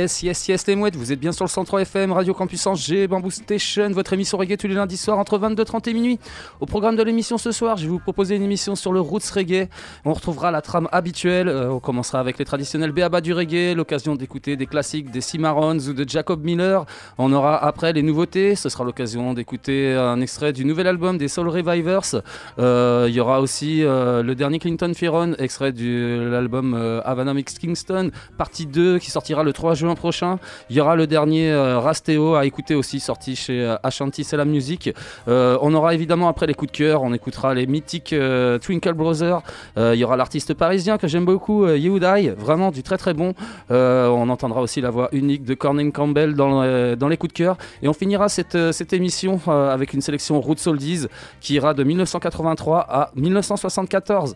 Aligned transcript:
Yes, 0.00 0.22
yes, 0.22 0.48
yes, 0.48 0.66
les 0.66 0.76
mouettes, 0.76 0.96
vous 0.96 1.12
êtes 1.12 1.20
bien 1.20 1.30
sur 1.30 1.44
le 1.44 1.50
103 1.50 1.82
FM, 1.82 2.12
Radio 2.12 2.32
Campus 2.32 2.66
Angers, 2.66 3.06
Bamboo 3.06 3.28
Station, 3.28 3.90
votre 3.90 4.14
émission 4.14 4.38
reggae 4.38 4.56
tous 4.56 4.66
les 4.66 4.72
lundis 4.72 4.96
soirs 4.96 5.18
entre 5.18 5.38
22h30 5.38 5.90
et 5.90 5.92
minuit. 5.92 6.18
Au 6.58 6.64
programme 6.64 6.96
de 6.96 7.02
l'émission 7.02 7.36
ce 7.36 7.52
soir, 7.52 7.76
je 7.76 7.82
vais 7.82 7.90
vous 7.90 7.98
proposer 7.98 8.34
une 8.34 8.42
émission 8.42 8.76
sur 8.76 8.94
le 8.94 9.00
roots 9.00 9.30
reggae. 9.34 9.68
On 10.06 10.14
retrouvera 10.14 10.50
la 10.50 10.62
trame 10.62 10.88
habituelle, 10.90 11.48
euh, 11.48 11.70
on 11.70 11.80
commencera 11.80 12.18
avec 12.18 12.38
les 12.38 12.46
traditionnels 12.46 12.92
béaba 12.92 13.20
du 13.20 13.34
reggae, 13.34 13.74
l'occasion 13.76 14.16
d'écouter 14.16 14.56
des 14.56 14.64
classiques 14.64 15.10
des 15.10 15.20
Cimarrons 15.20 15.76
ou 15.76 15.92
de 15.92 16.08
Jacob 16.08 16.42
Miller. 16.42 16.86
On 17.18 17.30
aura 17.34 17.62
après 17.62 17.92
les 17.92 18.02
nouveautés, 18.02 18.56
ce 18.56 18.70
sera 18.70 18.84
l'occasion 18.84 19.34
d'écouter 19.34 19.92
un 19.92 20.22
extrait 20.22 20.54
du 20.54 20.64
nouvel 20.64 20.86
album 20.86 21.18
des 21.18 21.28
Soul 21.28 21.48
Revivers. 21.48 22.22
Euh, 22.58 23.04
Il 23.06 23.14
y 23.14 23.20
aura 23.20 23.42
aussi 23.42 23.84
euh, 23.84 24.22
le 24.22 24.34
dernier 24.34 24.60
Clinton 24.60 24.92
Fearon, 24.96 25.34
extrait 25.34 25.72
de 25.72 26.26
l'album 26.32 26.72
euh, 26.72 27.02
Havana 27.04 27.34
Mix 27.34 27.58
Kingston, 27.58 28.10
partie 28.38 28.64
2 28.64 28.98
qui 28.98 29.10
sortira 29.10 29.44
le 29.44 29.52
3 29.52 29.74
juin 29.74 29.89
prochain. 29.94 30.38
Il 30.68 30.76
y 30.76 30.80
aura 30.80 30.96
le 30.96 31.06
dernier 31.06 31.50
euh, 31.50 31.78
Rasteo 31.78 32.34
à 32.34 32.46
écouter 32.46 32.74
aussi, 32.74 33.00
sorti 33.00 33.36
chez 33.36 33.60
euh, 33.60 33.76
Ashanti 33.82 34.24
C'est 34.24 34.36
la 34.36 34.44
musique. 34.44 34.90
Euh, 35.28 35.58
on 35.62 35.74
aura 35.74 35.94
évidemment 35.94 36.28
après 36.28 36.46
les 36.46 36.54
coups 36.54 36.72
de 36.72 36.76
cœur, 36.76 37.02
on 37.02 37.12
écoutera 37.12 37.54
les 37.54 37.66
mythiques 37.66 38.14
Twinkle 38.62 38.94
Brothers. 38.94 39.42
Il 39.76 39.94
y 39.94 40.04
aura 40.04 40.16
l'artiste 40.16 40.54
parisien 40.54 40.98
que 40.98 41.08
j'aime 41.08 41.24
beaucoup, 41.24 41.66
Yehudai, 41.66 42.34
vraiment 42.36 42.70
du 42.70 42.82
très 42.82 42.96
très 42.96 43.14
bon. 43.14 43.34
On 43.70 44.28
entendra 44.28 44.60
aussi 44.60 44.80
la 44.80 44.90
voix 44.90 45.08
unique 45.12 45.44
de 45.44 45.54
Corning 45.54 45.92
Campbell 45.92 46.34
dans, 46.34 46.96
dans 46.96 47.08
les 47.08 47.16
coups 47.16 47.32
de 47.32 47.38
cœur. 47.38 47.56
Et 47.82 47.88
on 47.88 47.92
finira 47.92 48.28
cette, 48.28 48.92
émission 48.92 49.40
avec 49.48 49.92
une 49.92 50.00
sélection 50.00 50.40
Roots 50.40 50.66
Oldies 50.66 51.06
qui 51.40 51.54
ira 51.54 51.74
de 51.74 51.84
1983 51.84 52.86
à 52.88 53.10
1974. 53.14 54.34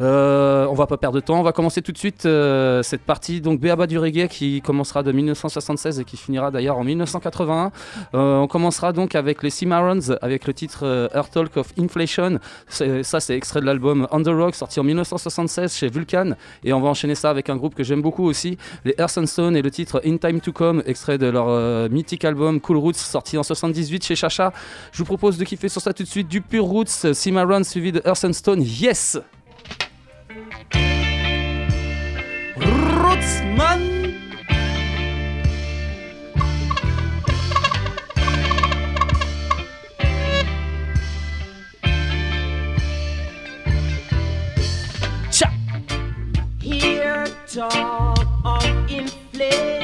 Euh, 0.00 0.66
on 0.70 0.74
va 0.74 0.86
pas 0.86 0.96
perdre 0.96 1.16
de 1.16 1.20
temps, 1.20 1.40
on 1.40 1.42
va 1.42 1.52
commencer 1.52 1.82
tout 1.82 1.92
de 1.92 1.98
suite 1.98 2.24
euh, 2.24 2.82
cette 2.82 3.02
partie 3.02 3.40
donc 3.40 3.60
Béaba 3.60 3.86
du 3.86 3.98
reggae 3.98 4.28
qui 4.28 4.62
commencera 4.62 5.02
de 5.02 5.10
1976 5.10 6.00
et 6.00 6.04
qui 6.04 6.16
finira 6.16 6.50
d'ailleurs 6.50 6.78
en 6.78 6.84
1981. 6.84 7.72
Euh, 8.14 8.36
on 8.36 8.46
commencera 8.46 8.92
donc 8.92 9.14
avec 9.14 9.42
les 9.42 9.50
Cimarrons 9.50 10.16
avec 10.22 10.46
le 10.46 10.54
titre 10.54 11.08
Earth 11.14 11.32
Talk 11.32 11.56
of 11.56 11.72
Inflation. 11.78 12.38
Ça 12.68 13.20
c'est 13.20 13.34
extrait 13.34 13.60
de 13.60 13.66
l'album 13.66 14.06
Under 14.12 14.36
Rock 14.36 14.54
sorti 14.54 14.78
en 14.78 14.84
1976 14.84 15.74
chez 15.74 15.88
Vulcan 15.88 16.32
et 16.64 16.72
on 16.72 16.80
va 16.80 16.88
enchaîner 16.88 17.14
ça 17.14 17.30
avec 17.30 17.50
un 17.50 17.56
groupe 17.56 17.74
que 17.74 17.82
j'aime 17.82 18.02
beaucoup 18.02 18.24
aussi, 18.24 18.56
les 18.84 18.94
Earth 18.98 19.18
and 19.18 19.26
Stone 19.26 19.56
et 19.56 19.62
le 19.62 19.70
titre 19.70 20.00
In 20.06 20.16
Time 20.16 20.40
to 20.40 20.52
Come 20.52 20.82
extrait 20.86 21.18
de 21.18 21.26
leur 21.26 21.48
euh, 21.48 21.88
mythique 21.88 22.24
album 22.24 22.60
Cool 22.60 22.76
Roots 22.76 22.94
sorti 22.94 23.36
en 23.36 23.42
78 23.42 24.04
chez 24.04 24.14
Chacha. 24.14 24.52
Je 24.92 24.98
vous 24.98 25.04
propose 25.04 25.38
de 25.38 25.44
kiffer 25.44 25.68
sur 25.68 25.80
ça 25.80 25.92
tout 25.92 26.04
de 26.04 26.08
suite 26.08 26.28
du 26.28 26.40
pur 26.40 26.64
Roots 26.64 27.12
Cimarrons 27.12 27.64
suivi 27.64 27.92
de 27.92 28.02
Earth 28.04 28.24
and 28.24 28.32
Stone. 28.32 28.62
Yes! 28.62 29.18
Rootsman 33.18 33.82
Cha 45.32 45.50
Hear 46.60 47.26
talk 47.46 48.26
of 48.44 48.90
inflation, 48.90 49.77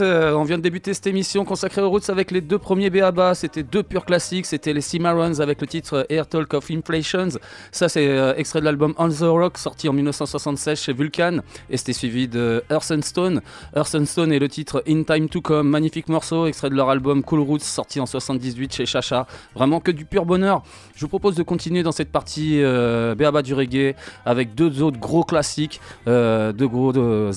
Euh, 0.00 0.32
On 0.34 0.44
vient 0.44 0.58
de 0.58 0.62
débuter 0.62 0.94
cette 0.94 1.06
émission 1.06 1.44
consacrée 1.44 1.82
aux 1.82 1.90
Roots 1.90 2.08
avec 2.08 2.30
les 2.30 2.40
deux 2.40 2.58
premiers 2.58 2.90
BABA. 2.90 3.34
C'était 3.34 3.62
deux 3.62 3.82
purs 3.82 4.04
classiques. 4.04 4.46
C'était 4.46 4.72
les 4.72 4.80
Cimarrons 4.80 5.40
avec 5.40 5.60
le 5.60 5.66
titre 5.66 6.06
Air 6.08 6.26
Talk 6.26 6.54
of 6.54 6.70
Inflations. 6.70 7.28
Ça 7.70 7.88
c'est 7.88 8.06
euh, 8.08 8.34
extrait 8.36 8.60
de 8.60 8.64
l'album 8.64 8.94
On 8.98 9.08
the 9.08 9.22
Rock 9.22 9.58
sorti 9.58 9.88
en 9.88 9.92
1976 9.92 10.80
chez 10.80 10.92
Vulcan. 10.92 11.38
Et 11.70 11.76
c'était 11.76 11.92
suivi 11.92 12.28
de 12.28 12.62
Earth 12.70 12.90
and 12.90 13.02
Stone. 13.02 13.42
Earth 13.76 13.94
and 13.94 14.06
Stone 14.06 14.32
et 14.32 14.38
le 14.38 14.48
titre 14.48 14.82
In 14.88 15.02
Time 15.02 15.28
to 15.28 15.40
Come. 15.40 15.68
Magnifique 15.68 16.08
morceau 16.08 16.46
extrait 16.46 16.70
de 16.70 16.74
leur 16.74 16.88
album 16.88 17.22
Cool 17.22 17.40
Roots 17.40 17.60
sorti 17.60 18.00
en 18.00 18.06
78 18.06 18.74
chez 18.74 18.86
Chacha. 18.86 19.26
Vraiment 19.54 19.80
que 19.80 19.90
du 19.90 20.04
pur 20.04 20.24
bonheur. 20.24 20.62
Je 20.94 21.02
vous 21.02 21.08
propose 21.08 21.34
de 21.34 21.42
continuer 21.42 21.82
dans 21.82 21.92
cette 21.92 22.10
partie 22.10 22.62
euh, 22.62 23.14
BABA 23.14 23.42
du 23.42 23.54
reggae 23.54 23.94
avec 24.24 24.54
deux 24.54 24.82
autres 24.82 24.98
gros 24.98 25.24
classiques, 25.24 25.80
euh, 26.06 26.52
deux 26.52 26.68
gros 26.68 26.92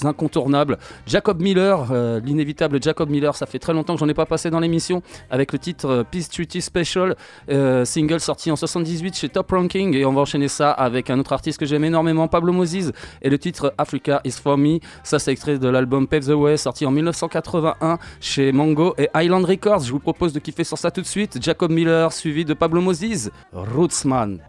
incontournables. 0.06 0.78
Jacob 1.08 1.42
Miller, 1.42 1.88
euh, 1.92 2.20
Jacob 2.82 3.10
Miller, 3.10 3.36
ça 3.36 3.46
fait 3.46 3.60
très 3.60 3.74
longtemps 3.74 3.94
que 3.94 4.00
j'en 4.00 4.10
ai 4.10 4.14
pas 4.14 4.26
passé 4.26 4.50
dans 4.50 4.60
l'émission, 4.60 5.02
avec 5.30 5.52
le 5.54 5.60
titre 5.60 5.86
euh, 5.88 6.04
Peace 6.04 6.28
Treaty 6.32 6.62
Special, 6.62 7.16
euh, 7.50 7.86
single 7.86 8.20
sorti 8.20 8.52
en 8.52 8.56
78 8.56 9.16
chez 9.16 9.30
Top 9.30 9.52
Ranking, 9.52 9.96
et 9.96 10.06
on 10.06 10.14
va 10.14 10.22
enchaîner 10.22 10.48
ça 10.48 10.72
avec 10.72 11.10
un 11.10 11.20
autre 11.20 11.34
artiste 11.34 11.60
que 11.60 11.66
j'aime 11.66 11.84
énormément, 11.84 12.28
Pablo 12.28 12.54
Moses, 12.54 12.92
et 13.22 13.30
le 13.30 13.38
titre 13.38 13.74
Africa 13.78 14.22
is 14.24 14.32
for 14.32 14.58
me, 14.58 14.80
ça 15.04 15.20
c'est 15.20 15.32
extrait 15.32 15.58
de 15.58 15.68
l'album 15.68 16.08
Pave 16.08 16.26
the 16.26 16.30
Way, 16.30 16.58
sorti 16.58 16.86
en 16.86 16.92
1981 16.92 17.98
chez 18.20 18.52
Mango 18.52 18.96
et 18.98 19.10
Island 19.16 19.46
Records. 19.46 19.82
Je 19.82 19.92
vous 19.92 20.00
propose 20.00 20.34
de 20.34 20.40
kiffer 20.40 20.64
sur 20.64 20.78
ça 20.78 20.92
tout 20.92 21.02
de 21.02 21.08
suite, 21.08 21.42
Jacob 21.42 21.72
Miller 21.72 22.12
suivi 22.14 22.46
de 22.46 22.54
Pablo 22.54 22.82
Moses, 22.82 23.32
Rootsman. 23.54 24.40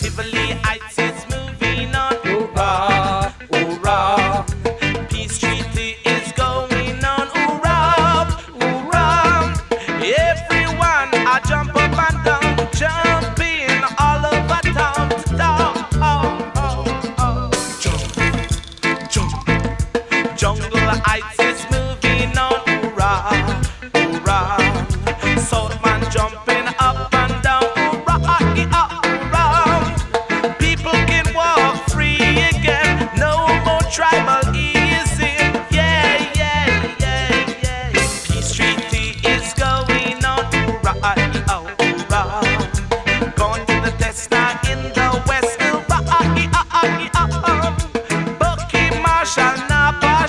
Tivoli 0.00 0.46
Heights 0.62 0.98
is 0.98 1.26
moving 1.30 1.94
on. 1.94 2.14
Ooh, 2.26 2.48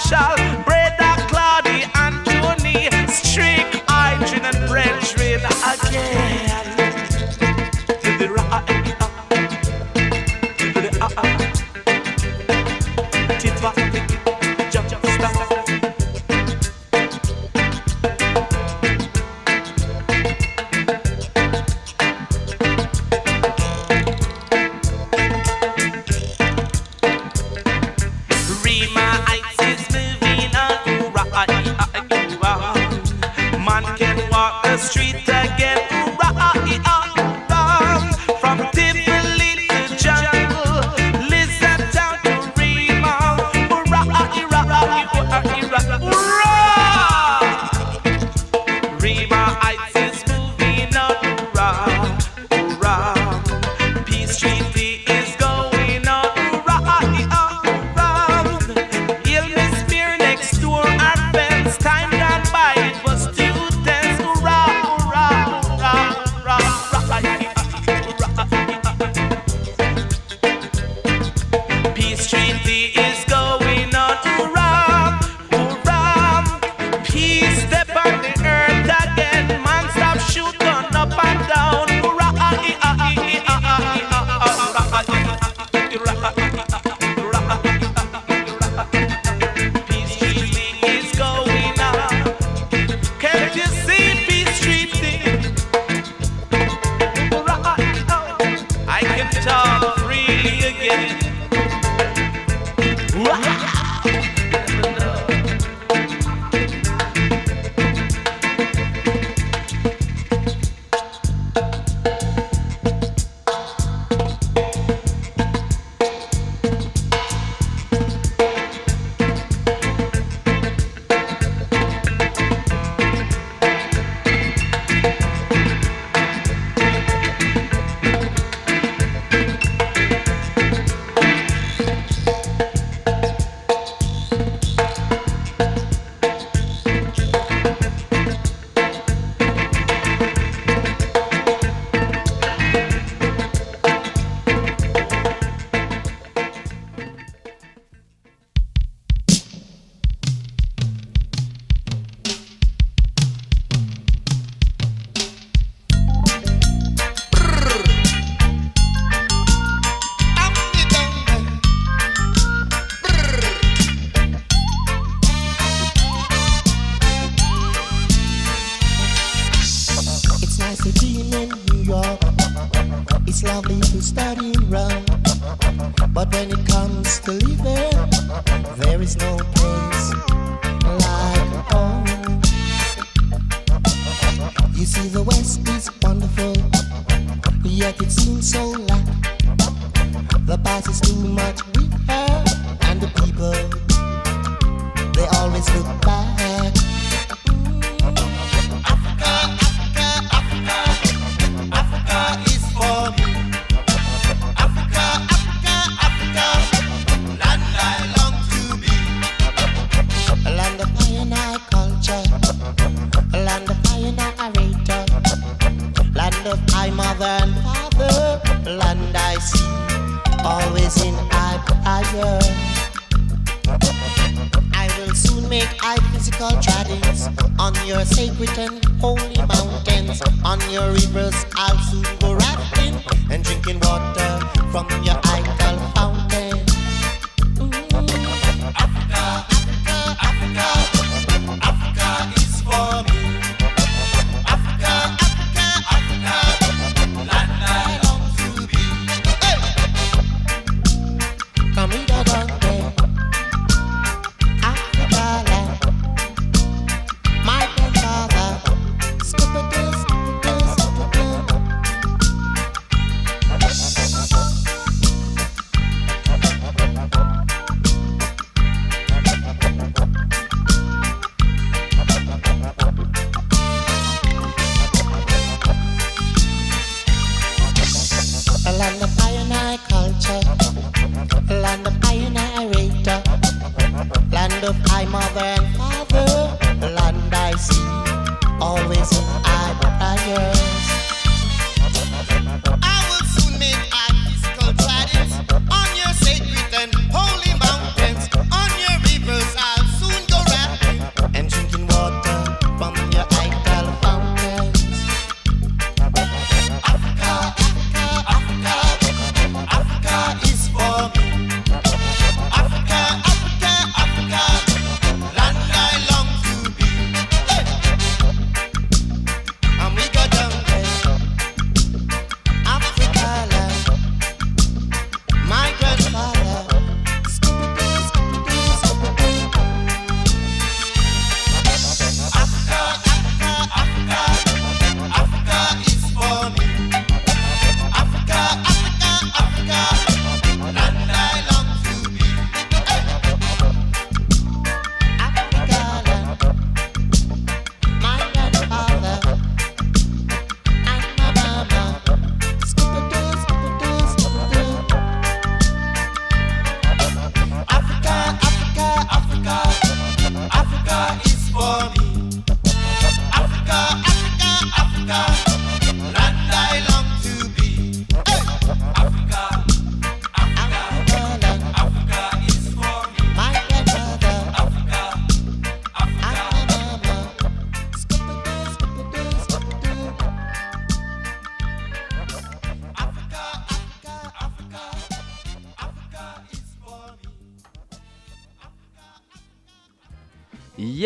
shall 0.08 0.67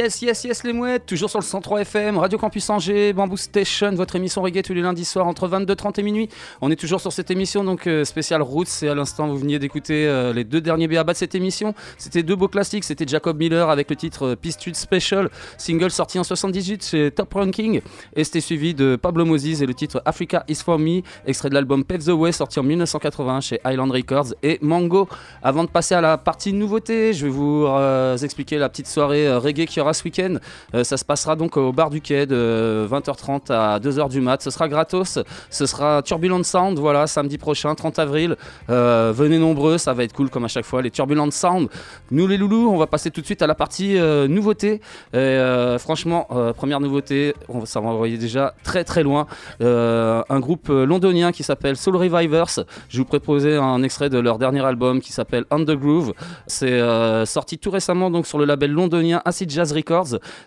Yes, 0.02 0.20
yes, 0.24 0.44
yes, 0.46 0.64
les 0.64 0.74
mouettes, 0.74 1.06
toujours 1.06 1.30
sur 1.30 1.38
le 1.38 1.46
103 1.46 1.82
FM, 1.82 2.18
Radio 2.18 2.40
Campus 2.40 2.68
Angers, 2.72 3.14
Bamboo 3.14 3.38
Station, 3.38 3.92
votre 3.92 4.16
émission 4.16 4.42
reggae 4.42 4.64
tous 4.64 4.74
les 4.74 4.82
lundis 4.82 5.06
soirs 5.06 5.28
entre 5.28 5.48
22h30 5.48 6.00
et 6.00 6.02
minuit. 6.02 6.30
On 6.60 6.72
est 6.72 6.76
toujours 6.76 7.00
sur 7.00 7.14
cette 7.14 7.30
émission, 7.30 7.64
donc 7.64 7.86
euh, 7.86 8.04
Roots, 8.40 8.82
et 8.82 8.90
à 8.90 8.96
l'instant, 8.96 9.28
vous 9.28 9.38
veniez 9.38 9.60
d'écouter 9.60 10.08
euh, 10.08 10.34
les 10.34 10.44
deux 10.44 10.60
derniers 10.60 10.88
BABA 10.88 11.14
de 11.14 11.18
cette 11.20 11.36
émission. 11.36 11.76
C'était 12.00 12.24
deux 12.24 12.36
beaux 12.36 12.48
classiques, 12.48 12.84
c'était 12.84 13.06
Jacob 13.08 13.38
Miller 13.38 13.70
avec 13.70 13.92
le 13.92 13.96
titre 13.96 14.36
euh, 14.44 14.74
Special, 14.74 15.30
single 15.60 15.92
sorti 15.92 16.18
en 16.18 16.24
78 16.24 16.84
chez 16.84 17.12
Top 17.12 17.36
Ranking, 17.36 17.82
et 18.16 18.24
c'était 18.24 18.42
suivi 18.42 18.74
de 18.74 18.96
Pablo 18.96 19.24
Moses 19.24 19.62
et 19.62 19.68
le 19.68 19.76
titre 19.76 20.02
Africa 20.06 20.44
is 20.48 20.56
for 20.66 20.80
me, 20.80 21.02
extrait 21.28 21.50
de 21.50 21.54
l'album 21.54 21.84
Pave 21.84 22.06
the 22.06 22.10
Way, 22.10 22.32
sorti 22.32 22.60
en 22.60 22.64
1981 22.64 23.42
chez 23.42 23.60
Island 23.64 23.92
Records 23.92 24.34
et 24.42 24.58
Mango. 24.64 25.08
Avant 25.44 25.64
de 25.64 25.70
passer 25.70 25.94
à 25.94 26.02
la 26.02 26.18
partie 26.18 26.54
nouveauté, 26.54 27.14
je 27.14 27.28
vais 27.28 27.32
vous 27.32 27.68
euh, 27.68 28.18
expliquer 28.18 28.58
la 28.58 28.68
petite 28.68 28.88
soirée 28.88 29.28
euh, 29.28 29.38
reggae 29.38 29.66
qu'il 29.66 29.78
y 29.78 29.82
aura 29.82 29.90
ce 29.93 30.04
week-end. 30.04 30.36
Euh, 30.75 30.84
ça 30.84 30.97
se 30.97 31.06
passera 31.06 31.36
donc 31.36 31.58
au 31.58 31.71
bar 31.71 31.89
du 31.89 32.01
quai 32.01 32.25
de 32.25 32.88
20h30 32.89 33.51
à 33.51 33.80
2h 33.80 34.10
du 34.10 34.21
mat. 34.21 34.41
Ce 34.41 34.49
sera 34.49 34.67
gratos. 34.67 35.19
Ce 35.49 35.65
sera 35.65 36.01
Turbulent 36.01 36.43
Sound, 36.43 36.77
voilà, 36.80 37.08
samedi 37.08 37.38
prochain, 37.38 37.73
30 37.75 37.99
avril. 37.99 38.36
Euh, 38.69 39.13
venez 39.15 39.38
nombreux, 39.38 39.77
ça 39.77 39.93
va 39.93 40.04
être 40.04 40.13
cool 40.13 40.30
comme 40.30 40.45
à 40.45 40.47
chaque 40.47 40.65
fois. 40.65 40.82
Les 40.82 40.91
Turbulent 40.91 41.32
Sound. 41.32 41.69
Nous 42.12 42.27
les 42.27 42.38
loulous, 42.38 42.69
on 42.69 42.77
va 42.77 42.88
passer 42.88 43.12
tout 43.12 43.21
de 43.21 43.25
suite 43.25 43.41
à 43.41 43.47
la 43.47 43.56
partie 43.56 43.97
euh, 43.97 44.27
nouveauté. 44.27 44.82
Euh, 45.15 45.77
franchement, 45.80 46.27
euh, 46.32 46.54
première 46.54 46.80
nouveauté, 46.80 47.34
on, 47.49 47.65
ça 47.65 47.80
va 47.80 47.89
envoyer 47.89 48.17
déjà 48.17 48.54
très 48.63 48.84
très 48.84 49.04
loin. 49.04 49.27
Euh, 49.62 50.21
un 50.30 50.39
groupe 50.39 50.69
euh, 50.69 50.86
londonien 50.86 51.32
qui 51.32 51.43
s'appelle 51.43 51.75
Soul 51.75 51.95
Revivers. 51.95 52.65
Je 52.89 52.97
vous 52.97 53.06
proposer 53.06 53.56
un 53.56 53.84
extrait 53.84 54.10
de 54.10 54.19
leur 54.19 54.38
dernier 54.38 54.63
album 54.65 55.01
qui 55.01 55.13
s'appelle 55.13 55.45
On 55.51 55.63
the 55.63 55.71
Groove. 55.71 56.13
C'est 56.47 56.71
euh, 56.71 57.25
sorti 57.25 57.58
tout 57.58 57.71
récemment 57.71 58.10
donc 58.12 58.27
sur 58.27 58.38
le 58.38 58.45
label 58.45 58.71
londonien 58.71 59.21
Acid 59.25 59.49
Jazz 59.49 59.71
Records. 59.71 59.81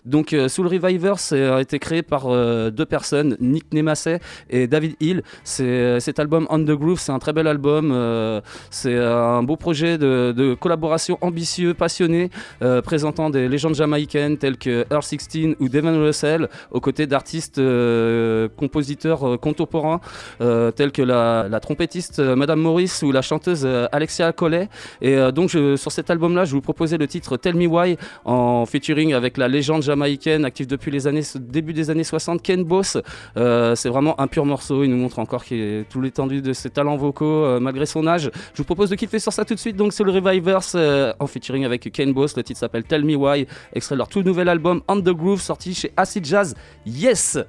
Donc 0.05 0.33
euh, 0.33 0.47
Soul 0.47 0.67
Reviver 0.67 1.13
a 1.31 1.61
été 1.61 1.79
créé 1.79 2.01
par 2.01 2.23
euh, 2.27 2.69
deux 2.69 2.85
personnes, 2.85 3.37
Nick 3.39 3.73
Nemassey 3.73 4.19
et 4.49 4.67
David 4.67 4.95
Hill. 4.99 5.23
C'est 5.43 5.99
cet 5.99 6.19
album 6.19 6.47
On 6.49 6.59
the 6.59 6.71
Groove, 6.71 6.99
c'est 6.99 7.11
un 7.11 7.19
très 7.19 7.33
bel 7.33 7.47
album. 7.47 7.91
euh, 7.91 8.41
c'est 8.69 8.95
un 8.95 9.43
beau 9.43 9.55
projet 9.55 9.97
de, 9.97 10.55
collaboration 10.59 11.17
ambitieux, 11.21 11.73
passionné, 11.73 12.29
euh, 12.61 12.81
présentant 12.81 13.29
des 13.29 13.47
légendes 13.47 13.75
jamaïcaines 13.75 14.37
telles 14.37 14.57
que 14.57 14.85
Earl 14.91 15.03
16 15.03 15.55
ou 15.59 15.69
Devin 15.69 15.97
Russell, 15.99 16.49
aux 16.71 16.79
côtés 16.79 17.07
d'artistes 17.07 17.57
euh, 17.57 18.47
compositeurs 18.55 19.27
euh, 19.27 19.37
contemporains 19.37 19.99
euh, 20.41 20.71
tels 20.71 20.91
que 20.91 21.01
la, 21.01 21.49
trompettiste 21.61 22.19
euh, 22.19 22.35
Madame 22.35 22.59
Maurice 22.61 23.01
ou 23.03 23.11
la 23.11 23.21
chanteuse 23.21 23.63
euh, 23.65 23.87
Alexia 23.91 24.31
Collet. 24.33 24.69
Et 25.01 25.15
euh, 25.15 25.31
donc 25.31 25.51
sur 25.51 25.91
cet 25.91 26.09
album-là, 26.09 26.45
je 26.45 26.51
vous 26.51 26.61
proposais 26.61 26.97
le 26.97 27.07
titre 27.07 27.37
Tell 27.37 27.55
Me 27.55 27.65
Why 27.67 27.97
en 28.25 28.65
featuring 28.65 29.13
avec 29.15 29.37
la 29.37 29.47
légende 29.47 29.81
jamaïcaine 29.81 30.45
active 30.45 30.67
depuis 30.67 30.91
les 30.91 31.07
années 31.07 31.21
début 31.39 31.73
des 31.73 31.89
années 31.89 32.03
60, 32.03 32.41
Ken 32.41 32.63
Boss. 32.63 32.97
Euh, 33.37 33.75
c'est 33.75 33.89
vraiment 33.89 34.19
un 34.19 34.27
pur 34.27 34.45
morceau. 34.45 34.83
Il 34.83 34.89
nous 34.89 34.97
montre 34.97 35.19
encore 35.19 35.43
tout 35.89 36.01
l'étendue 36.01 36.41
de 36.41 36.53
ses 36.53 36.69
talents 36.69 36.97
vocaux 36.97 37.25
euh, 37.25 37.59
malgré 37.59 37.85
son 37.85 38.05
âge. 38.07 38.29
Je 38.53 38.57
vous 38.57 38.63
propose 38.63 38.89
de 38.89 38.95
kiffer 38.95 39.19
sur 39.19 39.33
ça 39.33 39.45
tout 39.45 39.55
de 39.55 39.59
suite. 39.59 39.75
Donc 39.75 39.93
c'est 39.93 40.03
le 40.03 40.11
Revivers 40.11 40.59
euh, 40.75 41.13
en 41.19 41.27
featuring 41.27 41.65
avec 41.65 41.91
Ken 41.91 42.13
Boss. 42.13 42.35
Le 42.37 42.43
titre 42.43 42.59
s'appelle 42.59 42.83
Tell 42.83 43.03
Me 43.03 43.15
Why, 43.15 43.47
extrait 43.73 43.95
de 43.95 43.99
leur 43.99 44.07
tout 44.07 44.21
nouvel 44.21 44.49
album 44.49 44.81
On 44.87 44.99
the 44.99 45.09
Groove 45.09 45.41
sorti 45.41 45.73
chez 45.73 45.91
Acid 45.97 46.25
Jazz. 46.25 46.55
Yes. 46.85 47.39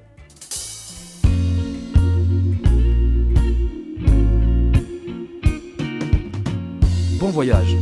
Bon 7.19 7.29
voyage. 7.29 7.75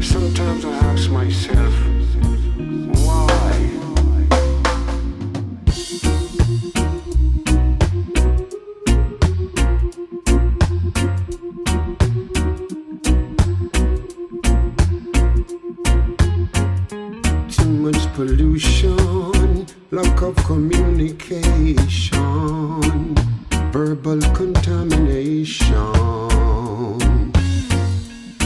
Sometimes 0.00 0.64
I 0.64 0.72
ask 0.90 1.10
myself, 1.10 1.74
why? 3.04 3.52
Too 17.50 17.68
much 17.68 18.00
pollution, 18.14 19.66
lack 19.90 20.22
of 20.22 20.34
communication, 20.46 23.14
verbal 23.72 24.20
contamination, 24.34 25.72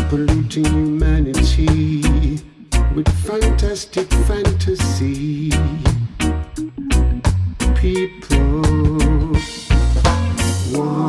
polluting 0.08 0.64
humanity 0.64 2.00
with 2.94 3.08
fantastic 3.26 4.08
fantasy. 4.28 5.50
People, 7.74 9.34
why, 10.70 11.05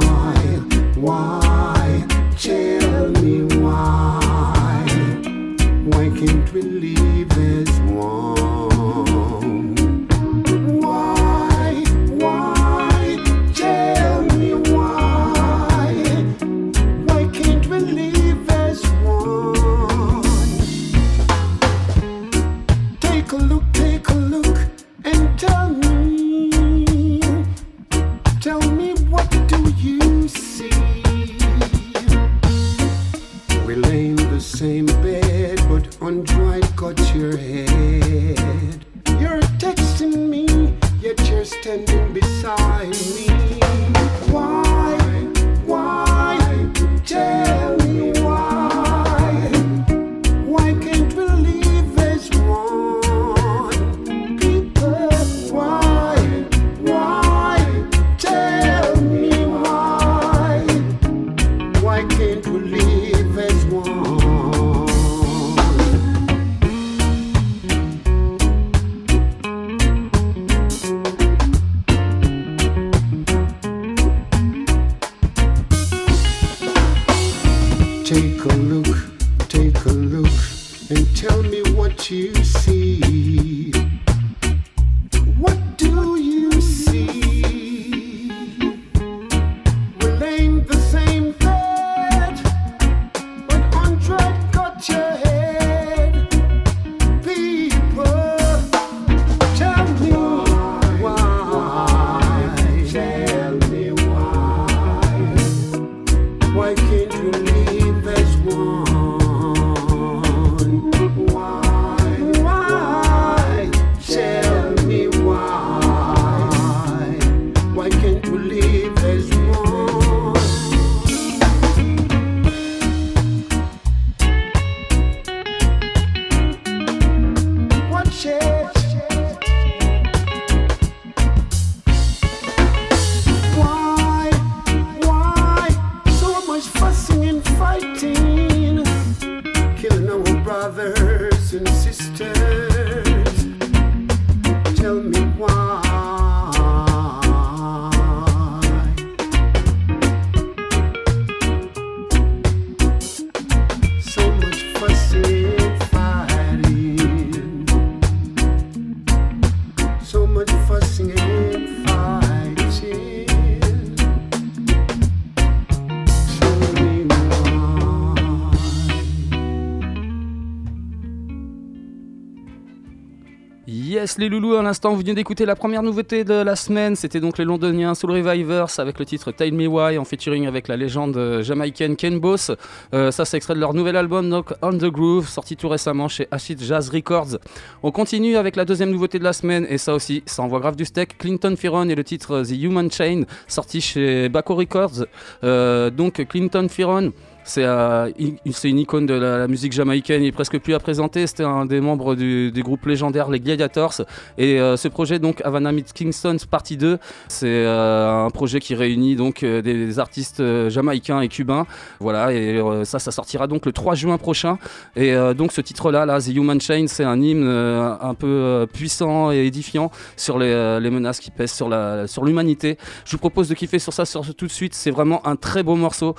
Yes, 173.97 174.19
les 174.19 174.29
loulous, 174.29 174.53
à 174.53 174.61
l'instant, 174.61 174.91
vous 174.91 174.99
venez 174.99 175.15
d'écouter 175.15 175.43
la 175.43 175.55
première 175.55 175.81
nouveauté 175.81 176.23
de 176.23 176.35
la 176.35 176.55
semaine. 176.55 176.95
C'était 176.95 177.19
donc 177.19 177.39
les 177.39 177.45
londoniens 177.45 177.95
Soul 177.95 178.11
Revivers 178.11 178.67
avec 178.79 178.99
le 178.99 179.05
titre 179.05 179.31
Tell 179.31 179.51
Me 179.55 179.65
Why 179.65 179.97
en 179.97 180.05
featuring 180.05 180.45
avec 180.45 180.67
la 180.67 180.77
légende 180.77 181.17
euh, 181.17 181.41
jamaïcaine 181.41 181.95
Ken 181.95 182.19
Boss. 182.19 182.51
Euh, 182.93 183.09
ça, 183.09 183.25
c'est 183.25 183.37
extrait 183.37 183.55
de 183.55 183.59
leur 183.59 183.73
nouvel 183.73 183.95
album, 183.95 184.29
donc 184.29 184.53
On 184.61 184.71
the 184.73 184.85
Groove, 184.85 185.27
sorti 185.27 185.57
tout 185.57 185.67
récemment 185.67 186.07
chez 186.09 186.27
Acid 186.29 186.61
Jazz 186.61 186.89
Records. 186.89 187.39
On 187.81 187.89
continue 187.89 188.37
avec 188.37 188.55
la 188.55 188.65
deuxième 188.65 188.91
nouveauté 188.91 189.17
de 189.17 189.23
la 189.23 189.33
semaine, 189.33 189.65
et 189.67 189.79
ça 189.79 189.95
aussi, 189.95 190.21
ça 190.27 190.43
envoie 190.43 190.59
grave 190.59 190.75
du 190.75 190.85
steak. 190.85 191.17
Clinton 191.17 191.55
Firon 191.57 191.89
et 191.89 191.95
le 191.95 192.03
titre 192.03 192.43
The 192.43 192.51
Human 192.51 192.91
Chain, 192.91 193.23
sorti 193.47 193.81
chez 193.81 194.29
Baco 194.29 194.53
Records. 194.53 195.07
Euh, 195.43 195.89
donc, 195.89 196.23
Clinton 196.27 196.67
Firon. 196.69 197.13
C'est 197.47 197.63
euh, 197.63 198.11
c'est 198.51 198.69
une 198.69 198.79
icône 198.79 199.05
de 199.05 199.13
la, 199.13 199.47
musique 199.47 199.71
jamaïcaine, 199.71 200.21
il 200.21 200.27
est 200.27 200.31
presque 200.33 200.59
plus 200.59 200.73
à 200.73 200.79
présenter. 200.79 201.25
C'était 201.27 201.45
un 201.45 201.65
des 201.65 201.79
membres 201.79 202.13
du, 202.13 202.51
du 202.51 202.61
groupe 202.61 202.85
légendaire 202.85 203.29
Les 203.29 203.39
Gladiators. 203.39 204.01
Et 204.37 204.59
euh, 204.59 204.75
ce 204.75 204.89
projet, 204.89 205.17
donc 205.17 205.41
Havana 205.45 205.71
Meets 205.71 205.93
Kingston 205.93 206.35
Partie 206.51 206.75
2, 206.75 206.99
c'est 207.29 207.47
euh, 207.47 208.25
un 208.25 208.29
projet 208.31 208.59
qui 208.59 208.75
réunit 208.75 209.15
donc 209.15 209.45
des 209.45 209.97
artistes 209.97 210.43
jamaïcains 210.67 211.21
et 211.21 211.29
cubains. 211.29 211.65
Voilà, 212.01 212.33
et 212.33 212.61
ça, 212.83 212.99
ça 212.99 213.11
sortira 213.11 213.47
donc 213.47 213.65
le 213.65 213.71
3 213.71 213.95
juin 213.95 214.17
prochain. 214.17 214.57
Et 214.97 215.15
donc 215.35 215.53
ce 215.53 215.61
titre-là, 215.61 216.05
là, 216.05 216.19
The 216.19 216.27
Human 216.35 216.59
Chain, 216.59 216.85
c'est 216.87 217.05
un 217.05 217.21
hymne 217.21 217.47
un 217.47 218.13
peu 218.13 218.67
puissant 218.73 219.31
et 219.31 219.45
édifiant 219.45 219.89
sur 220.17 220.37
les, 220.37 220.89
menaces 220.89 221.21
qui 221.21 221.31
pèsent 221.31 221.53
sur 221.53 221.69
la- 221.69 222.07
sur 222.07 222.25
l'humanité. 222.25 222.77
Je 223.05 223.11
vous 223.11 223.19
propose 223.19 223.47
de 223.47 223.53
kiffer 223.53 223.79
sur 223.79 223.93
ça 223.93 224.03
sur, 224.03 224.35
tout 224.35 224.47
de 224.47 224.51
suite. 224.51 224.73
C'est 224.73 224.91
vraiment 224.91 225.25
un 225.25 225.37
très 225.37 225.63
beau 225.63 225.75
morceau. 225.75 226.13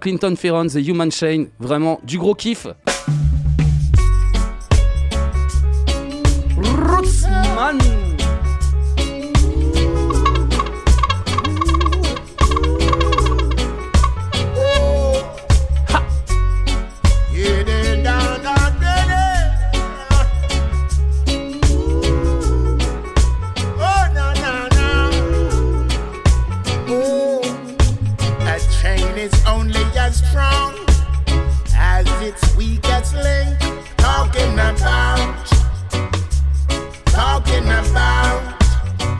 Clinton 0.00 0.36
The 0.44 0.86
Human 0.86 1.10
Chain, 1.10 1.46
vraiment 1.58 2.00
du 2.04 2.18
gros 2.18 2.34
kiff. 2.34 2.66
Rootsman. 6.58 8.03
Weakest. 33.22 33.56
Talking 33.96 34.54
about, 34.54 35.46
talking 37.06 37.64
about. 37.64 38.62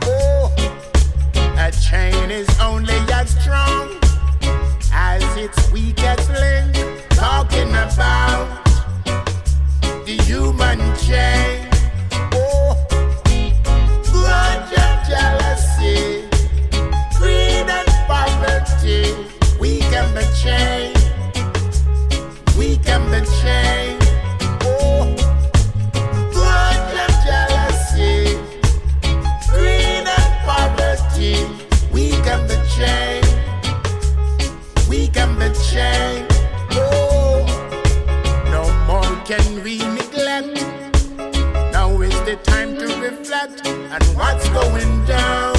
Oh, 0.03 0.53
a 1.57 1.71
chain 1.71 2.31
is 2.31 2.47
only 2.59 2.99
as 3.11 3.29
strong 3.39 3.97
as 4.91 5.23
its 5.37 5.71
weakest 5.71 6.29
link. 6.29 6.75
Talking 7.09 7.69
about 7.69 8.63
the 10.05 10.17
human 10.23 10.79
chain. 10.97 11.67
Oh, 12.33 12.75
grudge 14.11 14.73
and 14.77 14.97
jealousy, 15.09 16.27
greed 17.17 17.67
and 17.77 17.89
poverty. 18.07 19.15
We 19.59 19.79
can 19.79 20.13
be 20.13 20.23
on 43.95 44.01
what's 44.17 44.49
going 44.49 45.05
down. 45.05 45.55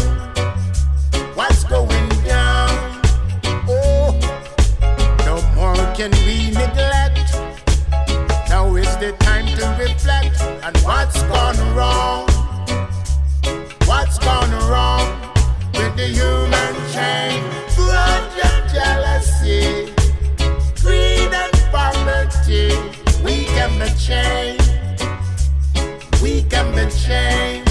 What's 1.34 1.64
going 1.64 2.08
down? 2.20 2.68
Oh, 3.66 4.12
no 5.24 5.40
more 5.54 5.76
can 5.94 6.10
we 6.26 6.50
neglect. 6.50 7.32
Now 8.50 8.74
is 8.76 8.94
the 8.98 9.12
time 9.20 9.46
to 9.56 9.64
reflect 9.82 10.42
on 10.64 10.74
what's 10.84 11.22
gone 11.32 11.60
wrong. 11.74 12.26
What's 13.86 14.18
gone 14.18 14.52
wrong 14.68 15.06
with 15.72 15.96
the 15.96 16.08
human 16.08 16.74
chain? 16.92 17.42
Grudge 17.74 18.38
and 18.48 18.62
jealousy, 18.70 19.94
greed 20.82 21.32
and 21.42 21.54
poverty. 21.72 22.68
We 23.24 23.44
can 23.56 23.72
be 23.80 23.88
chained. 23.98 24.60
We 26.22 26.42
can 26.42 26.74
be 26.74 26.90
chained. 26.92 27.65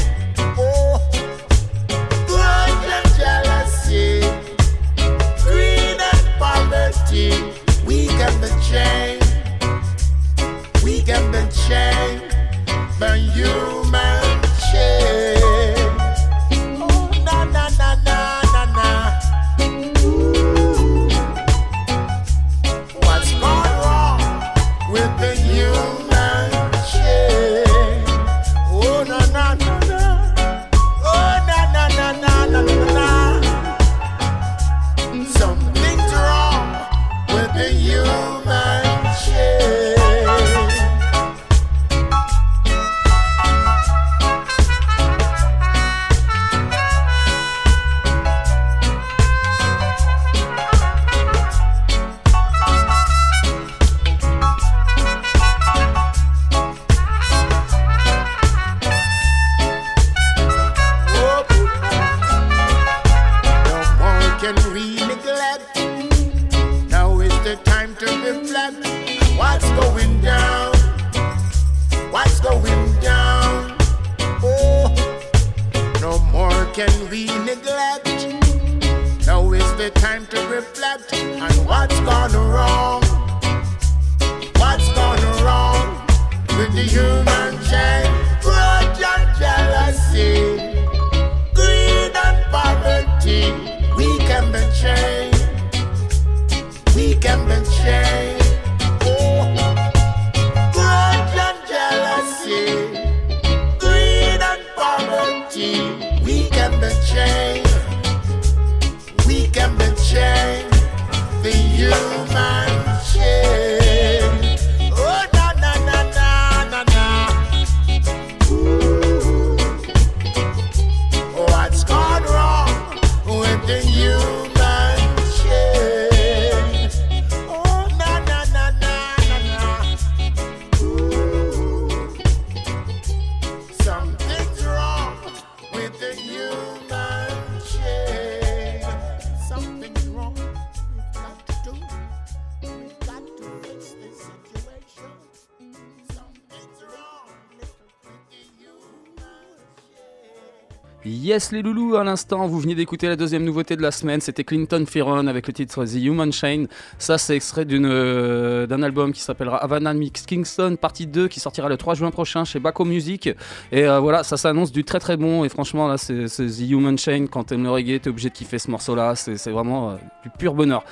Yes 151.36 151.52
les 151.52 151.62
loulous, 151.62 151.98
à 151.98 152.06
l'instant, 152.06 152.48
vous 152.48 152.62
venez 152.62 152.76
d'écouter 152.76 153.10
la 153.10 153.18
deuxième 153.18 153.44
nouveauté 153.44 153.76
de 153.76 153.82
la 153.82 153.92
semaine, 153.92 154.22
c'était 154.22 154.46
Clinton 154.46 154.86
Fearon 154.88 155.28
avec 155.28 155.48
le 155.48 155.52
titre 155.52 155.84
The 155.84 155.96
Human 155.96 156.32
Chain. 156.32 156.68
Ça 156.98 157.18
c'est 157.18 157.36
extrait 157.36 157.66
euh, 157.70 158.66
d'un 158.68 158.82
album 158.82 159.12
qui 159.12 159.20
s'appellera 159.20 159.58
Havana 159.58 159.94
Mix 159.94 160.22
Kingston 160.26 160.78
partie 160.80 161.08
2 161.08 161.28
qui 161.28 161.42
sortira 161.42 161.68
le 161.68 161.76
3 161.76 161.96
juin 161.96 162.10
prochain 162.10 162.46
chez 162.46 162.60
Baco 162.60 162.86
Music. 162.86 163.28
Et 163.74 163.86
euh, 163.86 164.00
voilà, 164.00 164.24
ça 164.24 164.38
s'annonce 164.38 164.72
du 164.72 164.86
très 164.86 165.00
très 165.00 165.18
bon 165.18 165.44
et 165.44 165.50
franchement 165.50 165.90
là 165.90 165.98
c'est, 165.98 166.24
The 166.28 166.70
Human 166.70 166.98
Chain, 166.98 167.26
quand 167.30 167.44
t'aimes 167.44 167.64
le 167.64 167.70
reggae 167.70 168.00
t'es 168.00 168.10
obligé 168.10 168.30
de 168.30 168.34
kiffer 168.34 168.58
ce 168.58 168.72
morceau 168.72 168.96
là, 168.96 169.16
c'est, 169.16 169.36
c'est 169.36 169.52
vraiment 169.52 169.90
euh, 169.90 169.96
du 170.24 170.30
pur 170.30 170.54
bonheur. 170.54 170.86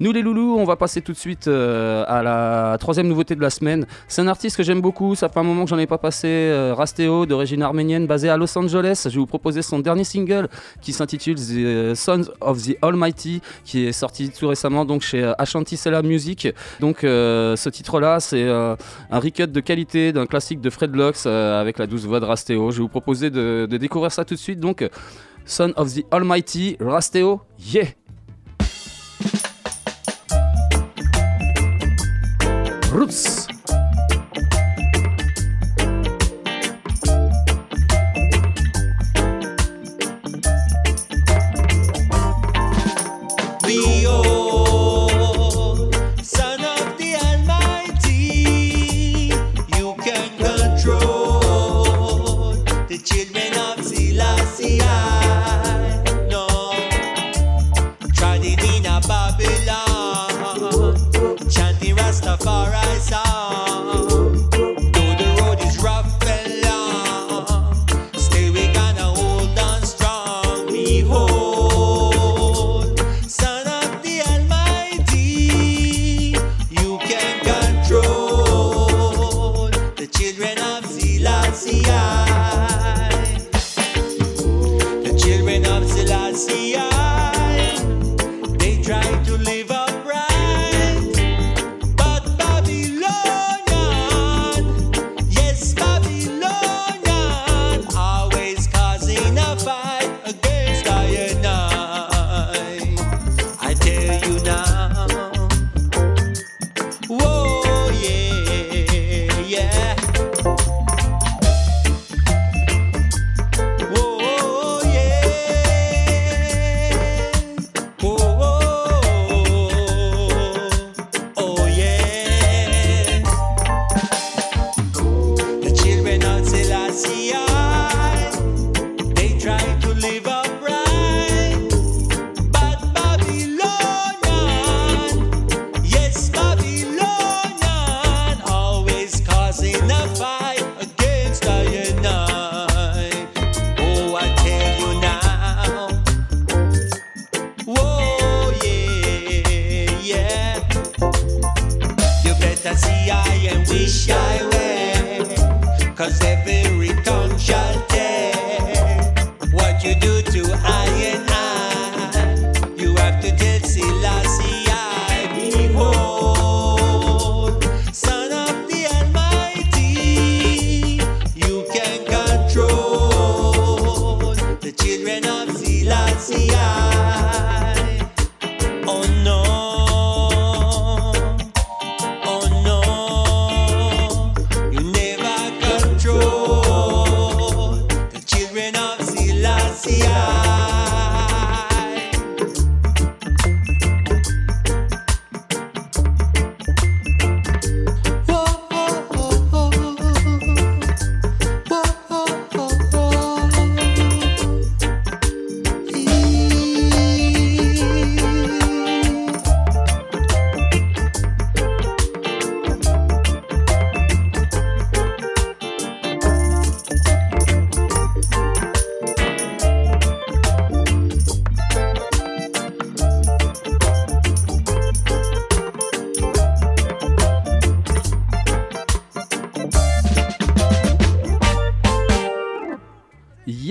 Nous 0.00 0.12
les 0.12 0.22
loulous, 0.22 0.56
on 0.56 0.64
va 0.64 0.76
passer 0.76 1.02
tout 1.02 1.10
de 1.10 1.16
suite 1.16 1.48
euh, 1.48 2.04
à 2.06 2.22
la 2.22 2.76
troisième 2.78 3.08
nouveauté 3.08 3.34
de 3.34 3.40
la 3.40 3.50
semaine. 3.50 3.84
C'est 4.06 4.22
un 4.22 4.28
artiste 4.28 4.56
que 4.56 4.62
j'aime 4.62 4.80
beaucoup, 4.80 5.16
ça 5.16 5.28
fait 5.28 5.40
un 5.40 5.42
moment 5.42 5.64
que 5.64 5.70
j'en 5.70 5.78
ai 5.78 5.88
pas 5.88 5.98
passé, 5.98 6.28
euh, 6.28 6.72
Rasteo 6.72 7.26
d'origine 7.26 7.62
arménienne 7.62 8.06
basé 8.06 8.28
à 8.28 8.36
Los 8.36 8.56
Angeles. 8.56 9.02
Je 9.06 9.10
vais 9.10 9.18
vous 9.18 9.26
proposer 9.26 9.60
son 9.60 9.80
dernier 9.80 10.04
single 10.04 10.48
qui 10.80 10.92
s'intitule 10.92 11.34
The 11.34 11.50
euh, 11.56 11.94
Sons 11.96 12.30
of 12.40 12.62
the 12.62 12.76
Almighty 12.80 13.40
qui 13.64 13.86
est 13.86 13.92
sorti 13.92 14.30
tout 14.30 14.46
récemment 14.46 14.84
donc 14.84 15.02
chez 15.02 15.24
euh, 15.24 15.32
Ashanti 15.36 15.76
Sela 15.76 16.02
Music. 16.02 16.46
Donc 16.78 16.98
ce 17.00 17.68
titre 17.68 17.98
là 17.98 18.20
c'est 18.20 18.48
un 18.48 18.76
recut 19.18 19.48
de 19.48 19.60
qualité 19.60 20.12
d'un 20.12 20.26
classique 20.26 20.60
de 20.60 20.70
Fred 20.70 20.94
Lux 20.94 21.26
avec 21.26 21.78
la 21.78 21.88
douce 21.88 22.04
voix 22.04 22.20
de 22.20 22.24
Rasteo. 22.24 22.70
Je 22.70 22.76
vais 22.76 22.82
vous 22.82 22.88
proposer 22.88 23.30
de, 23.30 23.66
de 23.68 23.76
découvrir 23.76 24.12
ça 24.12 24.24
tout 24.24 24.34
de 24.34 24.38
suite 24.38 24.60
donc 24.60 24.88
Son 25.44 25.72
of 25.76 25.94
the 25.94 26.04
Almighty, 26.12 26.76
Rasteo, 26.78 27.40
yeah! 27.58 27.86
Roots. 32.98 33.47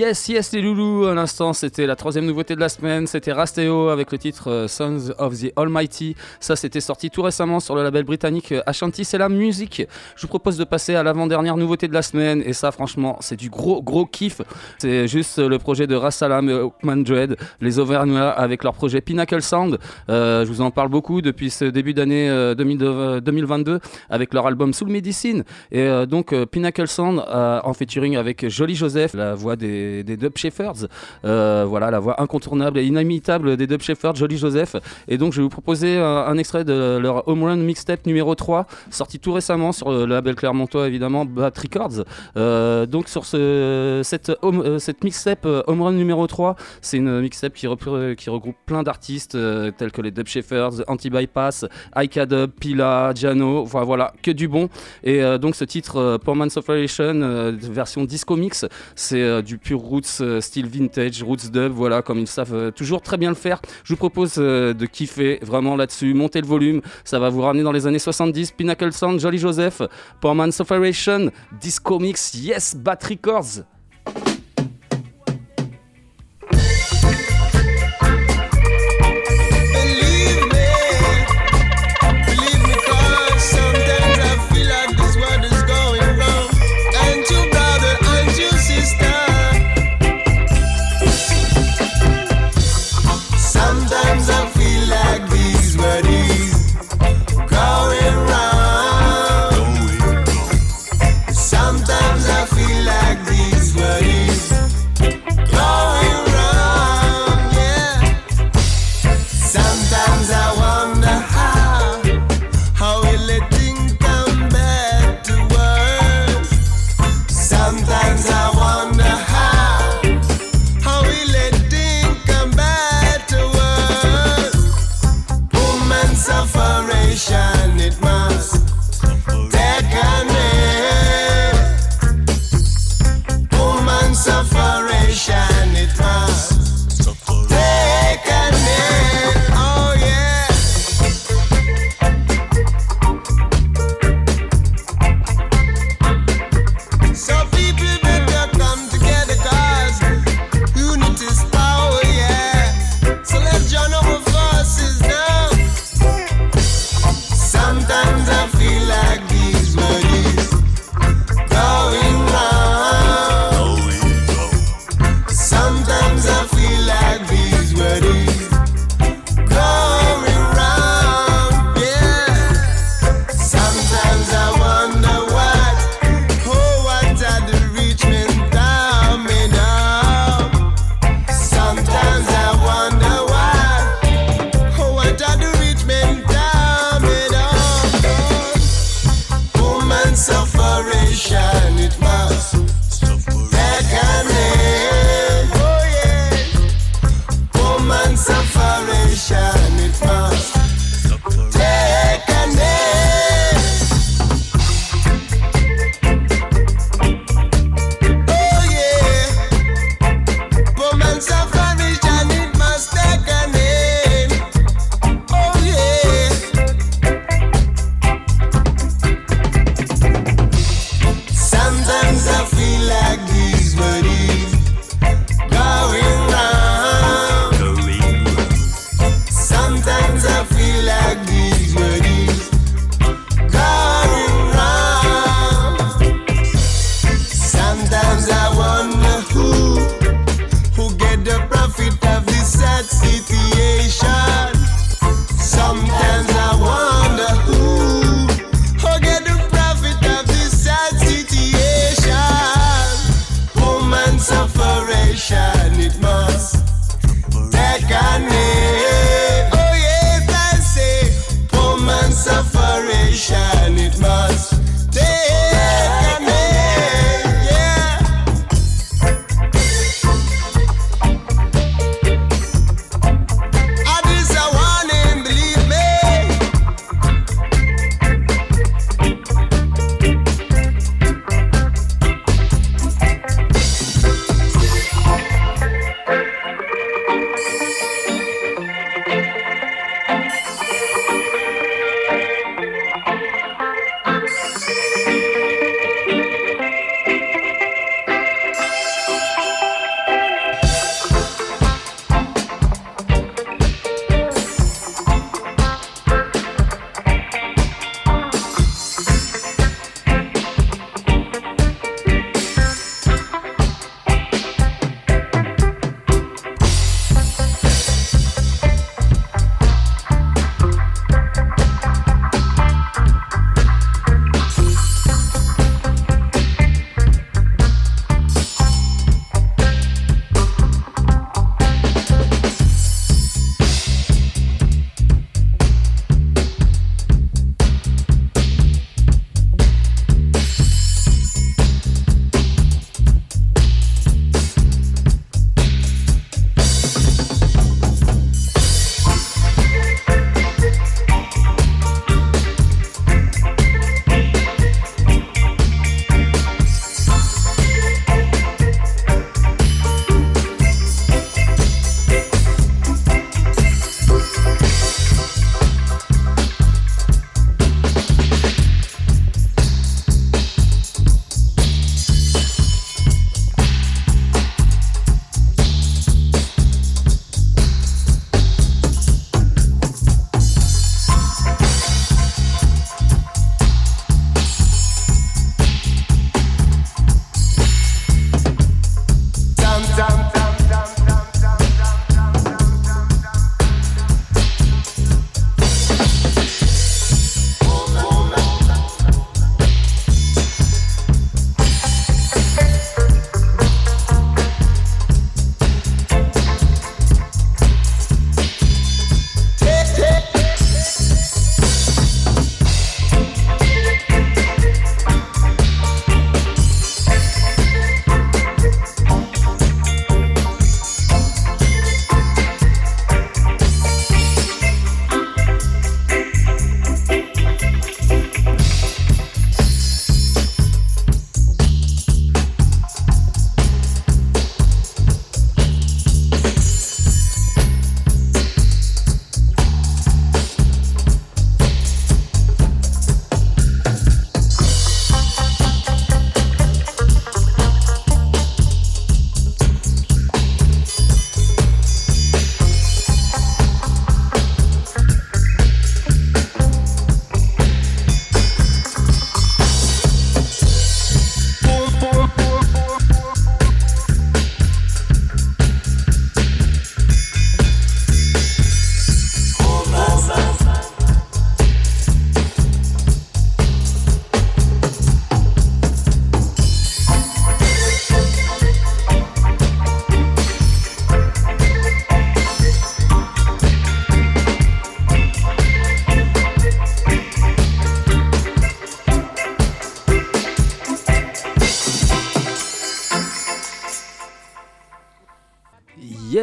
Yes, 0.08 0.26
yes 0.28 0.52
les 0.52 0.62
loulous, 0.62 0.97
à 1.06 1.14
l'instant 1.14 1.52
c'était 1.52 1.86
la 1.86 1.96
troisième 1.96 2.26
nouveauté 2.26 2.54
de 2.54 2.60
la 2.60 2.68
semaine, 2.68 3.06
c'était 3.06 3.32
Rasteo 3.32 3.88
avec 3.88 4.12
le 4.12 4.18
titre 4.18 4.50
euh, 4.50 4.68
Sons 4.68 5.12
of 5.18 5.38
the 5.38 5.52
Almighty. 5.56 6.14
Ça 6.40 6.56
c'était 6.56 6.80
sorti 6.80 7.10
tout 7.10 7.22
récemment 7.22 7.60
sur 7.60 7.74
le 7.74 7.82
label 7.82 8.04
britannique 8.04 8.52
euh, 8.52 8.62
Ashanti 8.66 9.04
c'est 9.04 9.18
la 9.18 9.28
musique. 9.28 9.82
Je 10.16 10.22
vous 10.22 10.28
propose 10.28 10.56
de 10.56 10.64
passer 10.64 10.94
à 10.94 11.02
l'avant-dernière 11.02 11.56
nouveauté 11.56 11.88
de 11.88 11.94
la 11.94 12.02
semaine 12.02 12.42
et 12.44 12.52
ça 12.52 12.72
franchement 12.72 13.16
c'est 13.20 13.36
du 13.36 13.50
gros 13.50 13.82
gros 13.82 14.06
kiff. 14.06 14.40
C'est 14.78 15.08
juste 15.08 15.38
le 15.38 15.58
projet 15.58 15.86
de 15.86 15.94
Rassalam 15.94 16.48
et 16.50 16.54
Oakman 16.54 17.02
Dread, 17.04 17.36
les 17.60 17.78
Auvergnats 17.78 18.30
avec 18.30 18.64
leur 18.64 18.74
projet 18.74 19.00
Pinnacle 19.00 19.42
Sound. 19.42 19.78
Euh, 20.10 20.44
je 20.44 20.50
vous 20.50 20.60
en 20.60 20.70
parle 20.70 20.88
beaucoup 20.88 21.22
depuis 21.22 21.50
ce 21.50 21.64
début 21.64 21.94
d'année 21.94 22.28
euh, 22.28 22.54
2000 22.54 22.78
euh, 22.82 23.20
2022 23.20 23.80
avec 24.10 24.34
leur 24.34 24.46
album 24.46 24.72
Soul 24.72 24.88
Medicine 24.88 25.44
et 25.72 25.88
donc 26.06 26.34
Pinnacle 26.46 26.88
Sound 26.88 27.20
en 27.28 27.72
featuring 27.72 28.16
avec 28.16 28.48
Jolie 28.48 28.74
Joseph, 28.74 29.14
la 29.14 29.34
voix 29.34 29.56
des, 29.56 30.02
des 30.04 30.16
Dub 30.16 30.36
Shepherds. 30.36 30.87
Euh, 31.24 31.64
voilà, 31.68 31.90
la 31.90 31.98
voix 31.98 32.20
incontournable 32.20 32.78
et 32.78 32.84
inimitable 32.84 33.56
des 33.56 33.66
Dub 33.66 33.80
Shepherds, 33.80 34.16
Jolly 34.16 34.36
Joseph. 34.36 34.76
Et 35.08 35.18
donc, 35.18 35.32
je 35.32 35.38
vais 35.38 35.42
vous 35.42 35.48
proposer 35.48 35.98
un, 35.98 36.36
extrait 36.38 36.64
de 36.64 36.98
leur 36.98 37.26
Home 37.28 37.44
Run 37.44 37.56
Mixtape 37.56 38.06
numéro 38.06 38.34
3, 38.34 38.66
sorti 38.90 39.18
tout 39.18 39.32
récemment 39.32 39.72
sur 39.72 39.90
le 39.90 40.06
label 40.06 40.34
Clermontois, 40.34 40.86
évidemment, 40.86 41.24
Bat 41.24 41.52
Records. 41.56 42.04
Euh, 42.36 42.86
donc, 42.86 43.08
sur 43.08 43.24
ce, 43.24 44.00
cette, 44.04 44.32
home- 44.42 44.62
euh, 44.64 44.78
mixtape 45.02 45.46
numéro 45.92 46.26
3, 46.26 46.56
c'est 46.80 46.96
une 46.98 47.20
mixtape 47.20 47.54
qui, 47.54 47.66
regroupe 47.66 48.56
plein 48.66 48.82
d'artistes 48.82 49.36
tels 49.76 49.92
que 49.92 50.02
les 50.02 50.10
Dub 50.10 50.26
Shepherds, 50.26 50.82
Anti-Bypass, 50.86 51.66
Ika 51.96 52.26
Dub, 52.26 52.50
Pila, 52.58 53.12
Jano, 53.14 53.64
voilà, 53.64 53.86
voilà, 53.86 54.12
que 54.22 54.30
du 54.30 54.48
bon. 54.48 54.68
Et 55.02 55.22
donc, 55.38 55.54
ce 55.54 55.64
titre, 55.64 55.96
euh, 55.96 56.18
Operation, 56.56 57.56
version 57.60 58.04
disco 58.04 58.36
mix, 58.36 58.66
c'est 58.94 59.42
du 59.42 59.58
pur 59.58 59.80
roots, 59.80 60.22
style 60.40 60.68
vintage, 60.78 61.22
roots 61.22 61.50
dub, 61.52 61.72
voilà, 61.72 62.02
comme 62.02 62.18
ils 62.18 62.26
savent 62.26 62.54
euh, 62.54 62.70
toujours 62.70 63.02
très 63.02 63.16
bien 63.16 63.28
le 63.30 63.34
faire. 63.34 63.60
Je 63.84 63.92
vous 63.92 63.96
propose 63.96 64.34
euh, 64.38 64.72
de 64.74 64.86
kiffer 64.86 65.38
vraiment 65.42 65.76
là-dessus, 65.76 66.14
monter 66.14 66.40
le 66.40 66.46
volume, 66.46 66.80
ça 67.04 67.18
va 67.18 67.28
vous 67.28 67.42
ramener 67.42 67.62
dans 67.62 67.72
les 67.72 67.86
années 67.86 67.98
70. 67.98 68.52
Pinnacle 68.52 68.92
Sound, 68.92 69.20
Jolly 69.20 69.38
Joseph, 69.38 69.82
Poor 70.20 70.34
Man's 70.34 70.58
Operation, 70.60 71.30
disco 71.60 71.98
mix, 71.98 72.34
yes, 72.34 72.76
Bat 72.76 72.98
Records. 73.08 73.64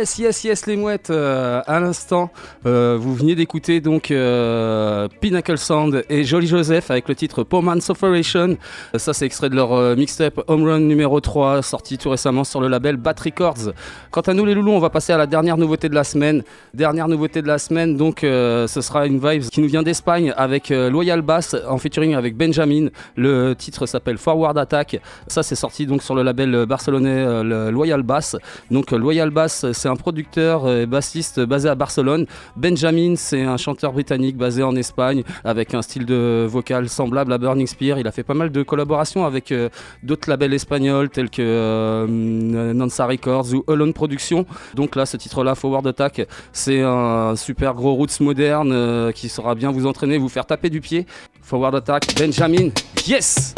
Yes, 0.05 0.19
yes, 0.19 0.43
yes, 0.43 0.65
les 0.67 0.75
mouettes. 0.77 1.09
euh, 1.09 1.63
à 1.65 1.79
l'instant, 1.79 2.29
euh, 2.67 2.95
vous 2.99 3.15
veniez 3.15 3.33
d'écouter 3.33 3.81
donc 3.81 4.11
euh, 4.11 5.07
Pinnacle 5.19 5.57
Sound 5.57 6.05
et 6.11 6.23
Jolly 6.23 6.45
Joseph 6.45 6.91
avec 6.91 7.09
le 7.09 7.15
titre 7.15 7.41
Poor 7.41 7.63
Man's 7.63 7.89
Operation. 7.89 8.55
Ça, 8.93 9.13
c'est 9.13 9.25
extrait 9.25 9.49
de 9.49 9.55
leur 9.55 9.95
mixtape 9.97 10.39
Home 10.45 10.63
Run 10.63 10.81
numéro 10.81 11.19
3, 11.19 11.63
sorti 11.63 11.97
tout 11.97 12.11
récemment 12.11 12.43
sur 12.43 12.61
le 12.61 12.67
label 12.67 12.97
Bat 12.97 13.15
Records. 13.19 13.73
Quant 14.11 14.21
à 14.21 14.35
nous, 14.35 14.45
les 14.45 14.53
loulous, 14.53 14.73
on 14.73 14.79
va 14.79 14.91
passer 14.91 15.11
à 15.11 15.17
la 15.17 15.25
dernière 15.25 15.57
nouveauté 15.57 15.89
de 15.89 15.95
la 15.95 16.03
semaine. 16.03 16.43
Dernière 16.75 17.07
nouveauté 17.07 17.41
de 17.41 17.47
la 17.47 17.57
semaine, 17.57 17.97
donc, 17.97 18.19
ce 18.21 18.67
sera 18.67 19.07
une 19.07 19.17
vibe 19.17 19.41
qui 19.49 19.59
nous 19.59 19.67
vient 19.67 19.81
d'Espagne 19.81 20.35
avec 20.37 20.69
Loyal 20.69 21.23
Bass 21.23 21.55
en 21.67 21.79
featuring 21.79 22.13
avec 22.13 22.37
Benjamin. 22.37 22.89
Le 23.15 23.53
titre 23.55 23.87
s'appelle 23.87 24.19
Forward 24.19 24.55
Attack. 24.55 25.01
Ça, 25.25 25.41
c'est 25.41 25.55
sorti 25.55 25.87
donc 25.87 26.03
sur 26.03 26.13
le 26.13 26.21
label 26.21 26.67
barcelonais 26.67 27.43
Loyal 27.71 28.03
Bass. 28.03 28.35
Donc 28.69 28.91
Loyal 28.91 29.31
Bass, 29.31 29.65
c'est 29.73 29.94
producteur 29.97 30.69
et 30.69 30.85
bassiste 30.85 31.39
basé 31.39 31.69
à 31.69 31.75
Barcelone. 31.75 32.25
Benjamin, 32.55 33.15
c'est 33.15 33.43
un 33.43 33.57
chanteur 33.57 33.93
britannique 33.93 34.37
basé 34.37 34.63
en 34.63 34.75
Espagne 34.75 35.23
avec 35.43 35.73
un 35.73 35.81
style 35.81 36.05
de 36.05 36.45
vocal 36.49 36.89
semblable 36.89 37.31
à 37.33 37.37
Burning 37.37 37.67
Spear. 37.67 37.99
Il 37.99 38.07
a 38.07 38.11
fait 38.11 38.23
pas 38.23 38.33
mal 38.33 38.51
de 38.51 38.63
collaborations 38.63 39.25
avec 39.25 39.51
euh, 39.51 39.69
d'autres 40.03 40.29
labels 40.29 40.53
espagnols 40.53 41.09
tels 41.09 41.29
que 41.29 41.41
euh, 41.41 42.73
Nansa 42.73 43.05
Records 43.05 43.53
ou 43.53 43.63
Alone 43.71 43.93
Productions. 43.93 44.45
Donc 44.73 44.95
là, 44.95 45.05
ce 45.05 45.17
titre-là, 45.17 45.55
Forward 45.55 45.85
Attack, 45.87 46.27
c'est 46.51 46.81
un 46.81 47.35
super 47.35 47.73
gros 47.73 47.93
roots 47.93 48.19
moderne 48.19 48.71
euh, 48.71 49.11
qui 49.11 49.29
saura 49.29 49.55
bien 49.55 49.71
vous 49.71 49.85
entraîner, 49.85 50.17
vous 50.17 50.29
faire 50.29 50.45
taper 50.45 50.69
du 50.69 50.81
pied. 50.81 51.05
Forward 51.41 51.75
Attack, 51.75 52.15
Benjamin, 52.17 52.69
yes! 53.07 53.53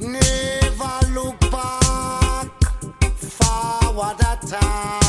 Never 0.00 0.30
forward 4.00 4.20
attack. 4.20 4.99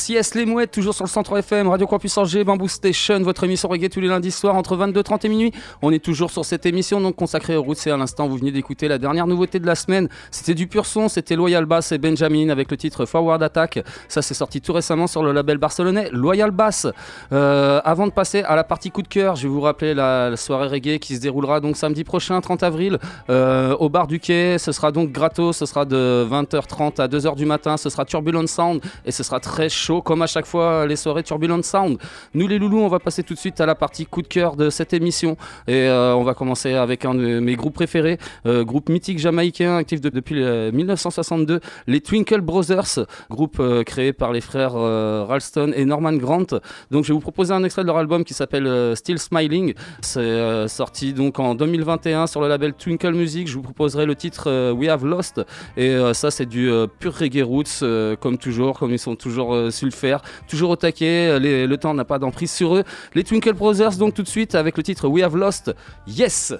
Yes, 0.00 0.08
yes, 0.08 0.34
les 0.34 0.46
mouettes, 0.46 0.70
toujours 0.70 0.94
sur 0.94 1.04
le 1.04 1.10
centre 1.10 1.36
FM, 1.36 1.68
Radio 1.68 1.86
Campus 1.86 2.16
Angers, 2.16 2.42
Bamboo 2.42 2.68
Station, 2.68 3.20
votre 3.20 3.44
émission 3.44 3.68
reggae 3.68 3.90
tous 3.90 4.00
les 4.00 4.08
lundis 4.08 4.30
soirs 4.30 4.56
entre 4.56 4.74
22h30 4.74 5.26
et 5.26 5.28
minuit. 5.28 5.52
On 5.82 5.92
est 5.92 6.02
toujours 6.02 6.30
sur 6.30 6.42
cette 6.46 6.64
émission 6.64 7.02
donc 7.02 7.16
consacrée 7.16 7.54
aux 7.54 7.62
routes 7.62 7.86
et 7.86 7.90
à 7.90 7.98
l'instant 7.98 8.26
vous 8.26 8.38
venez 8.38 8.50
d'écouter 8.50 8.88
la 8.88 8.96
dernière 8.96 9.26
nouveauté 9.26 9.58
de 9.58 9.66
la 9.66 9.74
semaine. 9.74 10.08
C'était 10.30 10.54
du 10.54 10.68
pur 10.68 10.86
son, 10.86 11.08
c'était 11.10 11.36
Loyal 11.36 11.66
Bass 11.66 11.92
et 11.92 11.98
Benjamin 11.98 12.48
avec 12.48 12.70
le 12.70 12.78
titre 12.78 13.04
Forward 13.04 13.42
Attack. 13.42 13.84
Ça 14.08 14.22
c'est 14.22 14.32
sorti 14.32 14.62
tout 14.62 14.72
récemment 14.72 15.06
sur 15.06 15.22
le 15.22 15.32
label 15.32 15.58
barcelonais 15.58 16.08
Loyal 16.12 16.50
Bass. 16.50 16.86
Euh, 17.32 17.82
avant 17.84 18.06
de 18.06 18.12
passer 18.12 18.42
à 18.42 18.56
la 18.56 18.64
partie 18.64 18.90
coup 18.90 19.02
de 19.02 19.08
cœur, 19.08 19.36
je 19.36 19.42
vais 19.42 19.48
vous 19.48 19.60
rappeler 19.60 19.92
la, 19.92 20.30
la 20.30 20.36
soirée 20.38 20.68
reggae 20.68 20.98
qui 20.98 21.16
se 21.16 21.20
déroulera 21.20 21.60
donc 21.60 21.76
samedi 21.76 22.04
prochain, 22.04 22.40
30 22.40 22.62
avril, 22.62 22.98
euh, 23.28 23.76
au 23.78 23.90
bar 23.90 24.06
du 24.06 24.18
quai. 24.18 24.56
Ce 24.56 24.72
sera 24.72 24.92
donc 24.92 25.12
gratos, 25.12 25.58
ce 25.58 25.66
sera 25.66 25.84
de 25.84 26.26
20h30 26.30 27.02
à 27.02 27.06
2h 27.06 27.36
du 27.36 27.44
matin, 27.44 27.76
ce 27.76 27.90
sera 27.90 28.06
Turbulent 28.06 28.46
Sound 28.46 28.80
et 29.04 29.12
ce 29.12 29.22
sera 29.22 29.40
très 29.40 29.68
chaud 29.68 29.89
comme 30.00 30.22
à 30.22 30.28
chaque 30.28 30.46
fois 30.46 30.86
les 30.86 30.94
soirées 30.96 31.24
Turbulent 31.24 31.62
Sound. 31.64 31.98
Nous 32.34 32.46
les 32.46 32.58
loulous, 32.58 32.78
on 32.80 32.88
va 32.88 33.00
passer 33.00 33.24
tout 33.24 33.34
de 33.34 33.38
suite 33.38 33.60
à 33.60 33.66
la 33.66 33.74
partie 33.74 34.06
coup 34.06 34.22
de 34.22 34.28
cœur 34.28 34.54
de 34.54 34.70
cette 34.70 34.92
émission 34.92 35.36
et 35.66 35.88
euh, 35.88 36.14
on 36.14 36.22
va 36.22 36.34
commencer 36.34 36.74
avec 36.74 37.04
un 37.04 37.14
de 37.14 37.40
mes 37.40 37.56
groupes 37.56 37.74
préférés, 37.74 38.18
euh, 38.46 38.62
groupe 38.64 38.88
mythique 38.88 39.18
jamaïcain 39.18 39.76
actif 39.76 40.00
de- 40.00 40.08
depuis 40.10 40.40
euh, 40.42 40.70
1962, 40.72 41.60
les 41.88 42.00
Twinkle 42.00 42.40
Brothers, 42.40 43.06
groupe 43.30 43.56
euh, 43.58 43.82
créé 43.82 44.12
par 44.12 44.32
les 44.32 44.40
frères 44.40 44.74
euh, 44.76 45.24
Ralston 45.28 45.72
et 45.74 45.84
Norman 45.84 46.12
Grant. 46.12 46.46
Donc 46.90 47.04
je 47.04 47.08
vais 47.08 47.14
vous 47.14 47.20
proposer 47.20 47.52
un 47.52 47.64
extrait 47.64 47.82
de 47.82 47.86
leur 47.88 47.96
album 47.96 48.22
qui 48.24 48.34
s'appelle 48.34 48.66
euh, 48.66 48.94
Still 48.94 49.18
Smiling. 49.18 49.74
C'est 50.02 50.20
euh, 50.20 50.68
sorti 50.68 51.12
donc 51.14 51.38
en 51.40 51.54
2021 51.54 52.26
sur 52.26 52.40
le 52.40 52.48
label 52.48 52.74
Twinkle 52.74 53.12
Music. 53.14 53.48
Je 53.48 53.54
vous 53.54 53.62
proposerai 53.62 54.06
le 54.06 54.14
titre 54.14 54.44
euh, 54.48 54.72
We 54.72 54.88
Have 54.90 55.04
Lost 55.06 55.40
et 55.76 55.88
euh, 55.90 56.12
ça 56.12 56.30
c'est 56.30 56.46
du 56.46 56.70
euh, 56.70 56.86
pur 56.86 57.14
reggae 57.14 57.42
roots 57.42 57.82
euh, 57.82 58.16
comme 58.16 58.36
toujours, 58.38 58.78
comme 58.78 58.90
ils 58.92 58.98
sont 58.98 59.16
toujours 59.16 59.54
euh, 59.54 59.70
le 59.86 59.92
faire, 59.92 60.22
toujours 60.48 60.70
au 60.70 60.76
taquet. 60.76 61.28
euh, 61.28 61.66
le 61.66 61.76
temps 61.76 61.94
n'a 61.94 62.04
pas 62.04 62.18
d'emprise 62.18 62.50
sur 62.50 62.76
eux. 62.76 62.84
Les 63.14 63.24
Twinkle 63.24 63.52
Brothers 63.52 63.96
donc 63.96 64.14
tout 64.14 64.22
de 64.22 64.28
suite 64.28 64.54
avec 64.54 64.76
le 64.76 64.82
titre 64.82 65.08
We 65.08 65.24
Have 65.24 65.36
Lost. 65.36 65.74
Yes. 66.06 66.54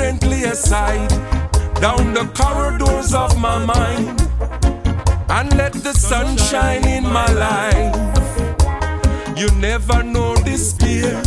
Gently 0.00 0.44
aside 0.44 1.10
down 1.84 2.14
the 2.14 2.24
corridors 2.40 3.12
of 3.12 3.38
my 3.38 3.58
mind 3.74 4.18
and 5.36 5.46
let 5.58 5.74
the 5.86 5.92
sun 5.92 6.38
shine 6.38 6.86
in 6.88 7.04
my 7.04 7.30
life. 7.48 7.94
You 9.36 9.48
never 9.68 10.02
know 10.02 10.34
despair 10.36 11.20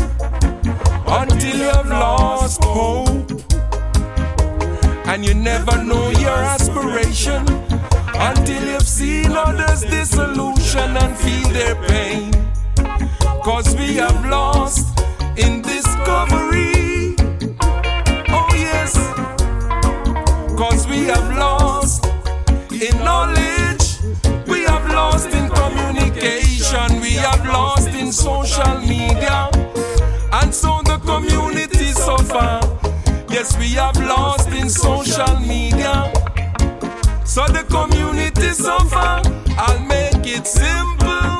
until 1.22 1.56
you 1.64 1.70
have 1.78 1.88
lost 1.88 2.64
hope. 2.64 3.32
And 5.12 5.24
you 5.24 5.36
never 5.36 5.76
know 5.84 6.10
your 6.26 6.40
aspiration 6.56 7.42
until 8.30 8.64
you've 8.72 8.92
seen 9.02 9.32
others' 9.34 9.84
disillusion 9.84 10.90
and 11.04 11.14
feel 11.24 11.50
their 11.60 11.76
pain. 11.90 12.32
Cause 13.48 13.76
we 13.76 13.98
have 13.98 14.20
lost 14.26 14.88
in 15.38 15.62
discovery. 15.62 16.73
In 22.84 22.98
knowledge. 23.00 24.00
We 24.46 24.64
have 24.64 24.86
lost 24.92 25.30
in 25.30 25.48
communication. 25.50 27.00
We 27.00 27.12
have 27.12 27.46
lost 27.46 27.88
in 27.90 28.12
social 28.12 28.78
media. 28.80 29.50
And 30.34 30.54
so 30.54 30.82
the 30.84 31.00
community 31.06 31.92
suffer. 31.94 32.60
Yes, 33.30 33.58
we 33.58 33.70
have 33.84 33.96
lost 33.98 34.50
in 34.50 34.70
social 34.70 35.40
media. 35.40 36.12
So 37.26 37.46
the 37.48 37.64
community 37.70 38.50
suffer. 38.50 39.22
I'll 39.58 39.80
make 39.86 40.26
it 40.26 40.46
simple. 40.46 41.40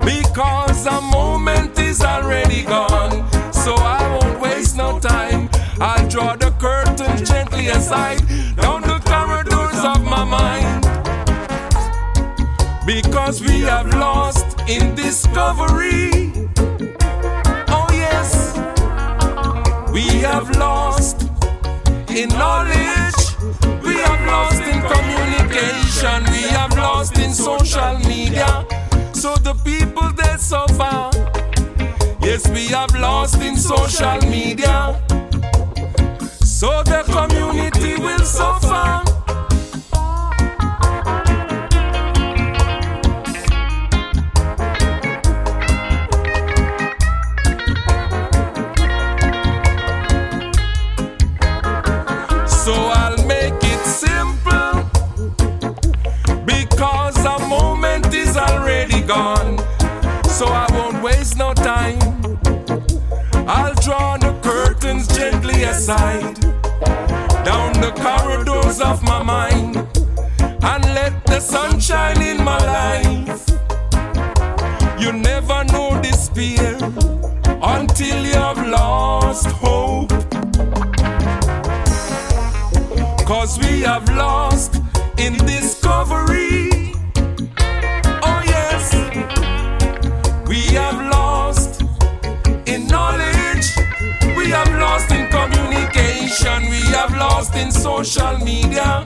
Because 0.00 0.84
the 0.84 1.00
moment 1.12 1.78
is 1.78 2.02
already 2.02 2.64
gone. 2.64 3.30
So 3.52 3.74
I 3.74 4.02
won't 4.18 4.40
waste 4.40 4.76
no 4.76 4.98
time. 4.98 5.48
I'll 5.80 6.08
draw 6.08 6.34
the 6.34 6.50
curtain 6.58 7.24
gently 7.24 7.68
aside 7.68 8.22
down 8.56 8.85
Because 12.86 13.42
we 13.42 13.62
have 13.62 13.92
lost 13.94 14.60
in 14.68 14.94
discovery. 14.94 16.32
Oh, 17.68 17.88
yes. 17.90 18.56
We 19.92 20.02
have 20.22 20.56
lost 20.56 21.22
in 22.08 22.28
knowledge. 22.28 23.18
We 23.82 23.96
have 23.96 24.24
lost 24.26 24.62
in 24.62 24.80
communication. 24.82 26.24
We 26.30 26.42
have 26.54 26.76
lost 26.76 27.18
in 27.18 27.32
social 27.32 27.98
media. 28.06 28.64
So 29.12 29.34
the 29.34 29.54
people 29.64 30.12
that 30.12 30.38
suffer. 30.40 31.10
Yes, 32.24 32.48
we 32.48 32.68
have 32.68 32.94
lost 32.94 33.42
in 33.42 33.56
social 33.56 34.18
media. 34.30 34.94
So 36.40 36.84
the 36.84 37.02
community 37.08 38.00
will 38.00 38.24
suffer. 38.24 39.05
Gone. 59.06 59.58
So 60.24 60.46
I 60.46 60.66
won't 60.72 61.02
waste 61.02 61.36
no 61.36 61.54
time. 61.54 61.98
I'll 63.48 63.74
draw 63.74 64.16
the 64.16 64.36
curtains 64.42 65.06
gently 65.08 65.62
aside 65.62 66.40
down 67.44 67.72
the 67.74 67.92
corridors 67.96 68.80
of 68.80 69.02
my 69.04 69.22
mind 69.22 69.76
and 70.62 70.84
let 70.94 71.24
the 71.26 71.38
sun 71.38 71.78
shine 71.78 72.20
in 72.20 72.42
my 72.42 72.58
life. 72.58 73.46
You 74.98 75.12
never 75.12 75.62
know 75.64 76.00
despair 76.02 76.76
until 77.62 78.24
you 78.26 78.34
have 78.34 78.66
lost 78.66 79.46
hope. 79.46 80.10
Cause 83.24 83.58
we 83.58 83.82
have 83.82 84.08
lost 84.16 84.80
in 85.18 85.34
discovery. 85.46 86.75
Lost 94.96 95.10
in 95.12 95.28
communication. 95.28 96.70
We 96.70 96.80
have 96.96 97.14
lost 97.16 97.54
in 97.54 97.70
social 97.70 98.38
media. 98.38 99.04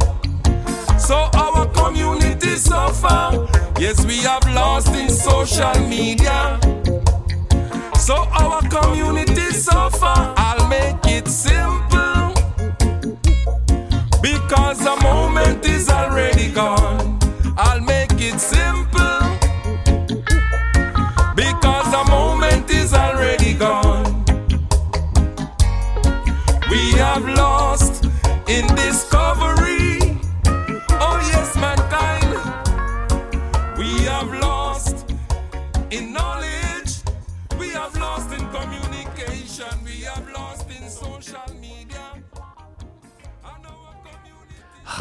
So 0.98 1.16
our 1.34 1.66
community 1.72 2.54
suffer. 2.56 3.48
Yes, 3.78 4.04
we 4.04 4.18
have 4.18 4.46
lost 4.54 4.94
in 4.94 5.08
social 5.08 5.74
media. 5.88 6.60
So 7.98 8.14
our 8.42 8.60
community 8.68 9.50
suffer. 9.50 10.14
I'll 10.46 10.68
make 10.68 11.04
it 11.06 11.26
simple. 11.26 12.34
Because 14.22 14.78
the 14.78 14.96
moment 15.02 15.66
is 15.66 15.88
already 15.88 16.52
gone. 16.52 17.18
I'll 17.56 17.80
make 17.80 18.12
it 18.12 18.38
simple. 18.38 18.99
In 28.50 28.66
discovery. 28.74 29.09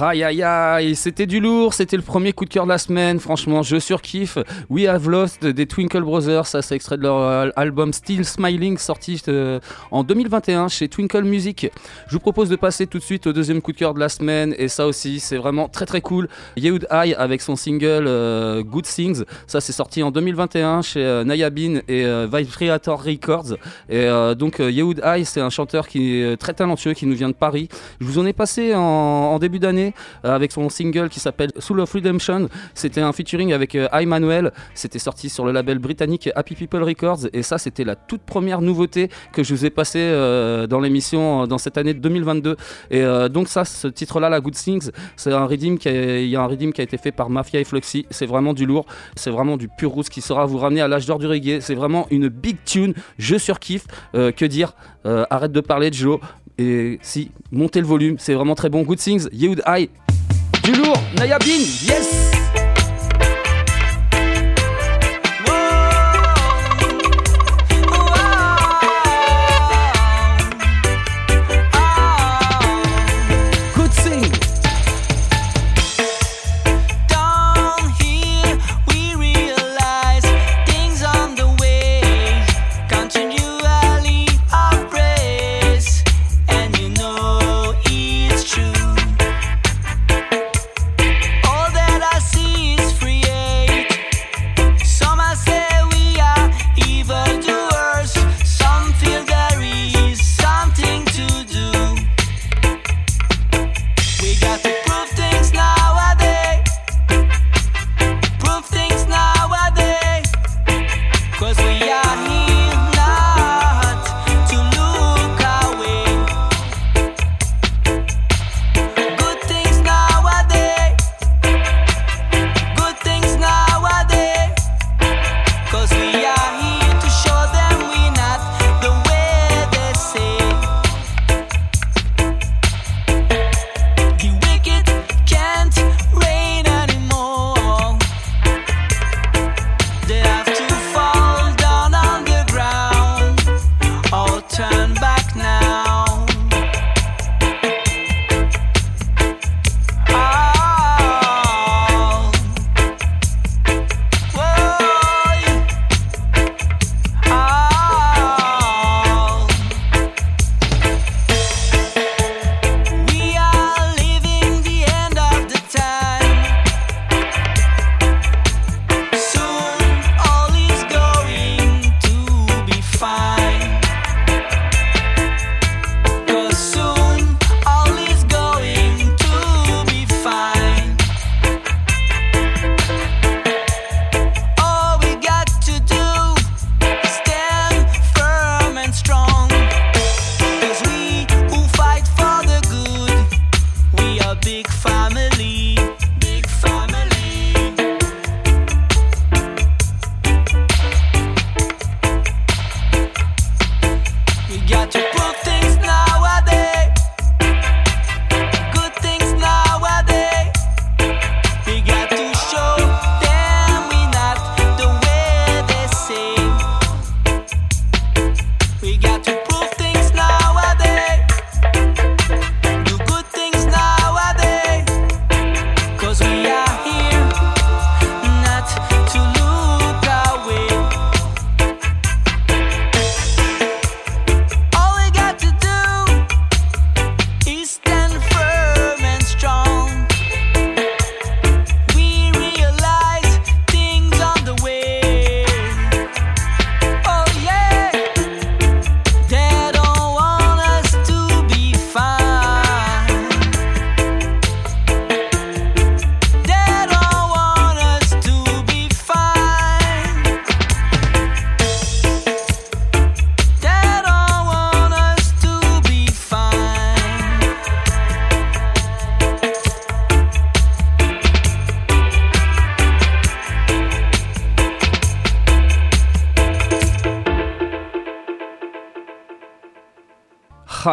Aïe 0.02 0.24
aïe 0.24 0.44
aïe, 0.44 0.96
c'était 0.96 1.26
du 1.26 1.42
lourd, 1.42 1.74
c'était 1.74 1.98
le 1.98 2.04
premier 2.04 2.32
coup 2.32 2.46
de 2.46 2.50
cœur 2.50 2.64
de 2.64 2.70
la 2.70 2.78
semaine, 2.78 3.20
franchement 3.20 3.64
je 3.64 3.80
surkiffe. 3.80 4.38
We 4.70 4.88
Have 4.88 5.10
Lost 5.10 5.46
des 5.46 5.66
Twinkle 5.66 6.02
Brothers, 6.02 6.48
ça 6.48 6.62
c'est 6.62 6.76
extrait 6.76 6.98
de 6.98 7.04
leur 7.04 7.18
euh, 7.18 7.50
album 7.58 7.92
Still 7.92 8.24
Smiling 8.24 8.78
sorti 8.78 9.22
euh, 9.28 9.60
en 9.92 10.04
2021 10.04 10.70
chez 10.70 10.88
Twinkle 10.88 11.24
Music. 11.24 11.70
Je 12.08 12.14
vous 12.14 12.20
propose 12.20 12.48
de 12.50 12.56
passer 12.56 12.88
tout 12.88 12.98
de 12.98 13.04
suite 13.04 13.28
au 13.28 13.34
deuxième 13.34 13.62
coup 13.62 13.74
de 13.74 13.78
cœur 13.78 13.94
de 13.94 14.00
la 14.00 14.08
semaine 14.08 14.56
et 14.58 14.70
ça 14.70 14.88
aussi 14.88 15.20
c'est 15.20 15.38
vraiment 15.38 15.68
très 15.68 15.86
très 15.86 16.00
cool. 16.00 16.30
Yehoud 16.56 16.88
High 16.92 17.16
avec 17.18 17.42
son 17.42 17.58
single 17.58 18.06
euh, 18.08 18.64
Good 18.64 18.86
Things, 18.86 19.24
ça 19.48 19.60
c'est 19.60 19.74
sorti 19.74 20.02
en 20.02 20.12
2021 20.12 20.82
chez 20.82 21.24
Naya 21.26 21.50
Bean 21.50 21.82
et 21.90 22.06
Vibrator 22.32 23.04
Records. 23.04 23.58
Et 23.90 24.08
donc 24.38 24.60
Yehoud 24.60 25.02
High 25.04 25.26
c'est 25.26 25.42
un 25.42 25.50
chanteur 25.50 25.88
qui 25.88 26.22
est 26.22 26.38
très 26.38 26.54
talentueux 26.54 26.94
qui 26.94 27.06
nous 27.06 27.16
vient 27.16 27.30
de 27.30 27.34
Paris. 27.34 27.68
Je 28.00 28.06
vous 28.06 28.20
en 28.20 28.26
ai 28.26 28.34
passé 28.34 28.74
en 28.76 29.38
début 29.40 29.60
d'année 29.60 29.89
euh, 30.26 30.36
avec 30.36 30.52
son 30.52 30.70
single 30.70 31.10
qui 31.10 31.20
s'appelle 31.20 31.52
Soul 31.58 31.80
of 31.80 31.92
Redemption. 31.92 32.50
C'était 32.74 33.02
un 33.02 33.12
featuring 33.12 33.54
avec 33.54 33.76
euh, 33.76 33.88
Manuel. 34.06 34.52
C'était 34.74 35.00
sorti 35.00 35.30
sur 35.30 35.46
le 35.46 35.52
label 35.52 35.80
britannique 35.80 36.30
Happy 36.36 36.56
People 36.56 36.84
Records. 36.84 37.28
Et 37.34 37.44
ça, 37.44 37.58
c'était 37.58 37.84
la 37.84 37.96
toute 37.96 38.22
première 38.22 38.62
nouveauté 38.62 39.10
que 39.34 39.44
je 39.44 39.54
vous 39.54 39.66
ai 39.66 39.70
passée 39.70 40.00
euh, 40.00 40.68
dans 40.68 40.80
l'émission 40.80 41.48
dans 41.48 41.58
cette 41.58 41.78
année 41.78 41.94
2022. 41.94 42.56
Et 42.92 43.04
donc 43.30 43.48
ça, 43.48 43.66
ce 43.66 43.88
titre-là, 43.88 44.30
la 44.30 44.40
Good 44.40 44.54
Things, 44.54 44.92
c'est 45.16 45.32
un 45.32 45.46
redeem 45.46 45.78
qui 45.78 45.90
a, 45.90 46.22
y 46.22 46.36
a 46.36 46.42
un 46.42 46.48
redeem 46.48 46.74
qui 46.74 46.82
a 46.82 46.84
été 46.84 46.98
fait 46.98 47.12
par 47.12 47.30
Mafia 47.30 47.60
et 47.60 47.64
Fluxy. 47.64 48.06
C'est 48.10 48.26
vraiment 48.26 48.54
du 48.54 48.66
lourd. 48.66 48.86
C'est 49.16 49.32
vraiment 49.32 49.58
du 49.58 49.68
pur 49.68 49.92
roots 49.92 50.10
qui 50.10 50.22
sera 50.22 50.46
vous 50.46 50.58
ramener 50.58 50.82
à 50.82 50.88
l'âge 50.88 51.06
d'or 51.06 51.20
du 51.20 51.28
reggae. 51.28 51.60
C'est 51.62 51.76
vraiment 51.76 52.08
une 52.12 52.30
big 52.30 52.58
tune. 52.66 52.94
Je 53.18 53.38
surkiffe. 53.38 53.86
Que 54.14 54.46
dire? 54.46 54.74
Arrête 55.04 55.52
de 55.52 55.62
parler 55.62 55.90
de 55.90 55.96
Joe. 55.96 56.20
Et 56.60 57.00
si, 57.02 57.32
montez 57.54 57.80
le 57.80 57.88
volume, 57.88 58.18
c'est 58.20 58.34
vraiment 58.34 58.54
très 58.54 58.70
bon. 58.70 58.84
Good 58.84 59.00
Things, 59.00 59.30
Yehoud 59.32 59.64
High. 59.66 59.90
Du 60.62 60.74
lourd, 60.74 61.02
Naya 61.18 61.40
Bin, 61.40 61.48
yes! 61.48 62.49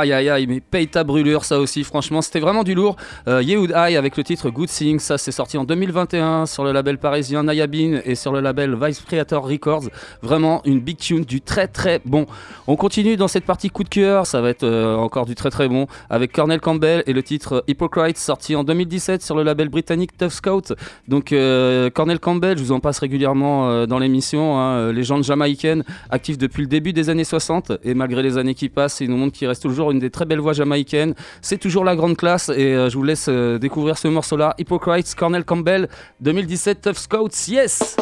Aïe 0.00 0.12
aïe 0.12 0.28
aïe, 0.28 0.46
mais 0.46 0.60
paye 0.60 0.88
ta 0.88 1.04
brûlure, 1.04 1.44
ça 1.44 1.58
aussi, 1.58 1.84
franchement, 1.84 2.22
c'était 2.22 2.40
vraiment 2.40 2.64
du 2.64 2.74
lourd. 2.74 2.96
Euh, 3.28 3.42
Yehoud 3.42 3.72
avec 3.72 4.16
le 4.16 4.24
titre 4.24 4.50
Good 4.50 4.68
Things, 4.68 4.98
ça 4.98 5.18
c'est 5.18 5.32
sorti 5.32 5.58
en 5.58 5.64
2021 5.64 6.46
sur 6.46 6.64
le 6.64 6.72
label 6.72 6.98
parisien 6.98 7.44
Nayabin 7.44 8.00
et 8.04 8.14
sur 8.14 8.32
le 8.32 8.40
label 8.40 8.76
Vice 8.80 9.00
Predator 9.00 9.48
Records. 9.48 9.88
Vraiment 10.22 10.60
une 10.64 10.80
big 10.80 10.98
tune, 10.98 11.24
du 11.24 11.40
très 11.40 11.68
très 11.68 12.00
bon. 12.04 12.26
On 12.66 12.76
continue 12.76 13.16
dans 13.16 13.28
cette 13.28 13.44
partie 13.44 13.70
coup 13.70 13.84
de 13.84 13.88
cœur, 13.88 14.26
ça 14.26 14.40
va 14.40 14.50
être 14.50 14.64
euh, 14.64 14.96
encore 14.96 15.26
du 15.26 15.34
très 15.34 15.50
très 15.50 15.68
bon 15.68 15.86
avec 16.10 16.32
Cornel 16.32 16.60
Campbell 16.60 17.02
et 17.06 17.12
le 17.12 17.22
titre 17.22 17.64
Hypocrite 17.68 18.18
sorti 18.18 18.56
en 18.56 18.64
2017 18.64 19.22
sur 19.22 19.36
le 19.36 19.42
label 19.42 19.68
britannique 19.68 20.16
Tough 20.16 20.30
Scout. 20.30 20.72
Donc 21.08 21.32
euh, 21.32 21.90
Cornel 21.90 22.20
Campbell, 22.20 22.58
je 22.58 22.62
vous 22.62 22.72
en 22.72 22.80
passe 22.80 22.98
régulièrement 22.98 23.68
euh, 23.68 23.86
dans 23.86 23.98
l'émission, 23.98 24.58
hein, 24.58 24.76
euh, 24.76 24.92
légende 24.92 25.24
jamaïcaine, 25.24 25.84
active 26.10 26.38
depuis 26.38 26.62
le 26.62 26.68
début 26.68 26.92
des 26.92 27.10
années 27.10 27.24
60 27.24 27.72
et 27.84 27.94
malgré 27.94 28.22
les 28.22 28.38
années 28.38 28.54
qui 28.54 28.68
passent, 28.68 29.00
il 29.00 29.10
nous 29.10 29.16
montre 29.16 29.36
qu'il 29.36 29.48
reste 29.48 29.62
toujours 29.62 29.85
une 29.90 29.98
des 29.98 30.10
très 30.10 30.24
belles 30.24 30.40
voix 30.40 30.52
jamaïcaines. 30.52 31.14
C'est 31.40 31.58
toujours 31.58 31.84
la 31.84 31.96
grande 31.96 32.16
classe 32.16 32.48
et 32.48 32.74
euh, 32.74 32.90
je 32.90 32.96
vous 32.96 33.04
laisse 33.04 33.26
euh, 33.28 33.58
découvrir 33.58 33.98
ce 33.98 34.08
morceau-là, 34.08 34.54
Hypocrites, 34.58 35.14
Cornel 35.14 35.44
Campbell, 35.44 35.88
2017 36.20 36.82
Tough 36.82 36.94
Scouts, 36.94 37.48
yes! 37.48 37.96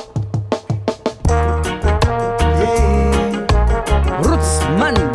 Roots 4.22 5.13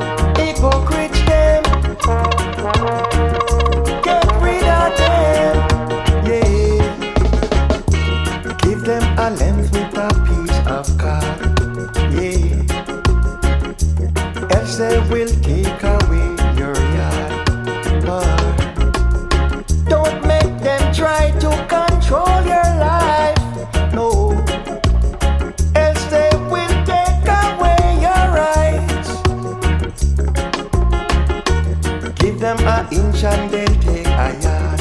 An 32.65 32.87
inch 32.91 33.23
and 33.23 33.49
they'll 33.51 33.67
take 33.81 34.07
a 34.07 34.29
yard. 34.43 34.79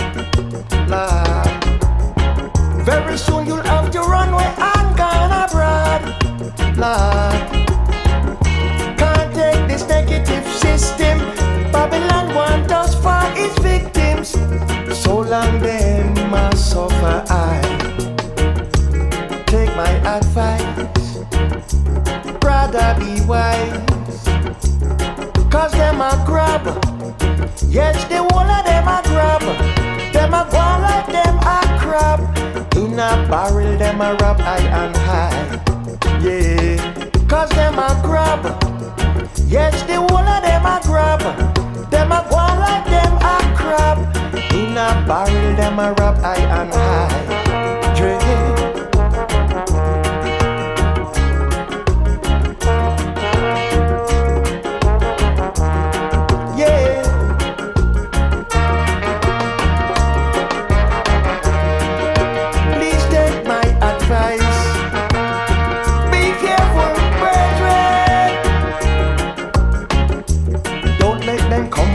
Lord. 0.88 1.64
Very 2.84 3.16
soon 3.18 3.46
you'll 3.46 3.62
have 3.62 3.90
to 3.90 4.00
run 4.00 4.32
away 4.32 4.52
abroad. 4.56 6.02
Lord. 6.76 7.40
Can't 8.98 9.34
take 9.34 9.68
this 9.68 9.86
negative 9.88 10.46
system. 10.54 11.18
Babylon 11.72 12.34
want 12.34 12.70
us 12.72 12.94
for 12.94 13.22
its 13.36 13.58
victims. 13.60 14.30
So 14.98 15.20
long 15.20 15.60
them 15.60 16.30
must 16.30 16.70
suffer 16.70 17.24
I. 17.28 17.60
Take 19.46 19.74
my 19.76 19.90
advice. 20.16 21.18
Brother 22.40 22.96
be 22.98 23.20
wise. 23.26 23.87
Cause 25.58 25.72
them 25.72 26.00
a 26.00 26.22
grab. 26.24 26.62
Yes, 27.68 28.04
the 28.04 28.18
whole 28.18 28.48
of 28.48 28.64
them 28.64 28.86
a 28.86 29.02
grab. 29.02 29.42
Them 30.12 30.32
a 30.32 30.46
go 30.52 30.64
like 30.86 31.08
them 31.08 31.36
a 31.38 31.58
crab. 31.80 32.20
In 32.76 32.92
a 32.92 33.26
barrel, 33.28 33.76
them 33.76 34.00
a 34.00 34.14
rub 34.20 34.38
high 34.38 34.60
and 34.60 34.96
high. 34.98 35.60
Yeah, 36.22 36.76
cause 37.26 37.50
them 37.50 37.76
a 37.76 38.00
grab. 38.04 38.44
Yes, 39.48 39.82
the 39.82 39.96
whole 39.96 40.18
of 40.18 40.42
them 40.44 40.64
a 40.64 40.80
grab. 40.84 41.22
Them 41.90 42.12
a 42.12 42.24
go 42.30 42.36
like 42.36 42.84
them 42.86 43.14
a 43.16 43.56
crab. 43.56 43.98
In 44.54 44.76
a 44.76 45.04
barrel, 45.08 45.56
them 45.56 45.80
a 45.80 45.92
rub 45.94 46.18
high 46.18 46.36
and 46.36 46.72
high. 46.72 47.94
Yeah. 47.98 48.57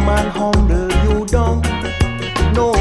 Come 0.05 0.29
humble 0.31 0.91
you 1.05 1.25
down. 1.25 1.61
No. 2.53 2.73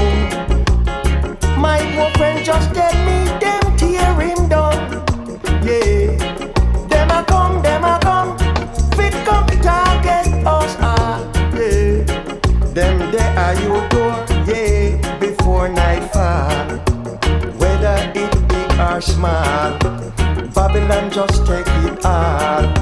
My 1.56 1.78
poor 1.94 2.10
friend 2.18 2.44
just 2.44 2.74
tell 2.74 2.94
me 3.06 3.18
them 3.38 3.76
tear 3.76 4.14
him 4.20 4.48
down. 4.48 4.74
Yeah. 5.62 6.16
Them 6.88 7.10
a 7.10 7.24
come, 7.24 7.62
them 7.62 7.84
a 7.84 7.98
come. 8.02 8.36
Fit 8.96 9.14
come 9.24 9.46
target 9.68 10.46
us. 10.46 10.76
Ah, 10.80 11.20
yeah. 11.54 12.02
Them 12.74 12.98
there 13.12 13.32
are 13.38 13.54
your 13.62 13.88
door. 13.88 14.16
Yeah. 14.46 15.18
Before 15.20 15.68
nightfall 15.68 16.78
whether 17.60 17.96
it 18.14 18.48
big 18.48 18.80
or 18.80 19.00
small. 19.00 19.78
Babylon 20.54 21.10
just 21.10 21.46
take 21.46 21.68
it 21.86 22.04
all. 22.04 22.81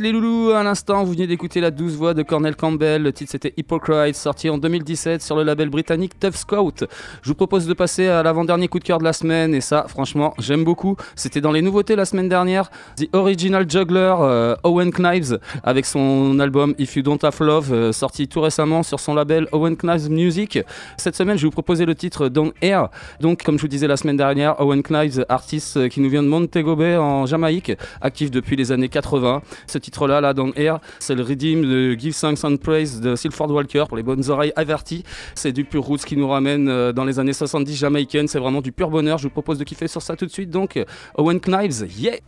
Les 0.00 0.12
loulous, 0.12 0.27
l'instant 0.68 1.02
vous 1.02 1.12
venez 1.12 1.26
d'écouter 1.26 1.62
la 1.62 1.70
douce 1.70 1.94
voix 1.94 2.12
de 2.12 2.22
Cornel 2.22 2.54
Campbell, 2.54 3.02
le 3.02 3.10
titre 3.10 3.30
c'était 3.30 3.54
Hypocrite, 3.56 4.14
sorti 4.14 4.50
en 4.50 4.58
2017 4.58 5.22
sur 5.22 5.34
le 5.34 5.42
label 5.42 5.70
britannique 5.70 6.20
Tough 6.20 6.34
Scout. 6.34 6.84
Je 7.22 7.28
vous 7.28 7.34
propose 7.34 7.66
de 7.66 7.72
passer 7.72 8.06
à 8.06 8.22
l'avant-dernier 8.22 8.68
coup 8.68 8.78
de 8.78 8.84
cœur 8.84 8.98
de 8.98 9.04
la 9.04 9.14
semaine 9.14 9.54
et 9.54 9.62
ça 9.62 9.86
franchement 9.88 10.34
j'aime 10.38 10.64
beaucoup. 10.64 10.96
C'était 11.16 11.40
dans 11.40 11.52
les 11.52 11.62
nouveautés 11.62 11.96
la 11.96 12.04
semaine 12.04 12.28
dernière, 12.28 12.70
The 12.96 13.08
Original 13.14 13.64
Juggler, 13.66 14.14
euh, 14.20 14.56
Owen 14.62 14.90
Knives, 14.92 15.38
avec 15.62 15.86
son 15.86 16.38
album 16.38 16.74
If 16.78 16.96
You 16.96 17.02
Don't 17.02 17.20
Have 17.22 17.40
Love, 17.40 17.72
euh, 17.72 17.92
sorti 17.92 18.28
tout 18.28 18.42
récemment 18.42 18.82
sur 18.82 19.00
son 19.00 19.14
label 19.14 19.48
Owen 19.52 19.74
Knives 19.74 20.10
Music. 20.10 20.58
Cette 20.98 21.16
semaine 21.16 21.38
je 21.38 21.44
vais 21.44 21.48
vous 21.48 21.52
proposer 21.52 21.86
le 21.86 21.94
titre 21.94 22.28
Don't 22.28 22.52
Air. 22.60 22.90
Donc 23.20 23.42
comme 23.42 23.56
je 23.56 23.62
vous 23.62 23.68
disais 23.68 23.86
la 23.86 23.96
semaine 23.96 24.18
dernière, 24.18 24.60
Owen 24.60 24.82
Knives, 24.82 25.24
artiste 25.30 25.78
euh, 25.78 25.88
qui 25.88 26.02
nous 26.02 26.10
vient 26.10 26.22
de 26.22 26.28
Montego 26.28 26.76
Bay 26.76 26.98
en 26.98 27.24
Jamaïque, 27.24 27.72
actif 28.02 28.30
depuis 28.30 28.54
les 28.54 28.70
années 28.70 28.90
80. 28.90 29.40
Ce 29.66 29.78
titre-là, 29.78 30.20
là, 30.20 30.34
dans 30.34 30.50
C'est 30.98 31.14
le 31.14 31.22
redeem 31.22 31.62
de 31.62 31.96
Give 31.98 32.18
Thanks 32.18 32.44
and 32.44 32.56
Praise 32.56 33.00
de 33.00 33.14
Silford 33.16 33.50
Walker 33.50 33.84
pour 33.88 33.96
les 33.96 34.02
bonnes 34.02 34.28
oreilles 34.28 34.52
averties. 34.56 35.04
C'est 35.34 35.52
du 35.52 35.64
pur 35.64 35.82
roots 35.82 36.04
qui 36.04 36.16
nous 36.16 36.28
ramène 36.28 36.68
euh, 36.68 36.92
dans 36.92 37.04
les 37.04 37.18
années 37.18 37.32
70 37.32 37.76
jamaïcaines. 37.76 38.28
C'est 38.28 38.38
vraiment 38.38 38.60
du 38.60 38.72
pur 38.72 38.90
bonheur. 38.90 39.18
Je 39.18 39.24
vous 39.24 39.30
propose 39.30 39.58
de 39.58 39.64
kiffer 39.64 39.88
sur 39.88 40.02
ça 40.02 40.16
tout 40.16 40.26
de 40.26 40.30
suite. 40.30 40.50
Donc, 40.50 40.78
Owen 41.16 41.40
Knives, 41.40 41.86
yeah! 41.98 42.18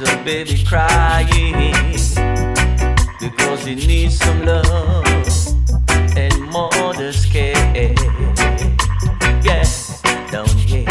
A 0.00 0.24
baby 0.24 0.64
crying 0.64 1.74
because 3.20 3.64
he 3.66 3.74
needs 3.74 4.16
some 4.16 4.46
love 4.46 5.04
and 6.16 6.40
mother's 6.50 7.26
care. 7.26 7.92
Yeah, 9.44 9.62
down 10.30 10.48
here. 10.48 10.86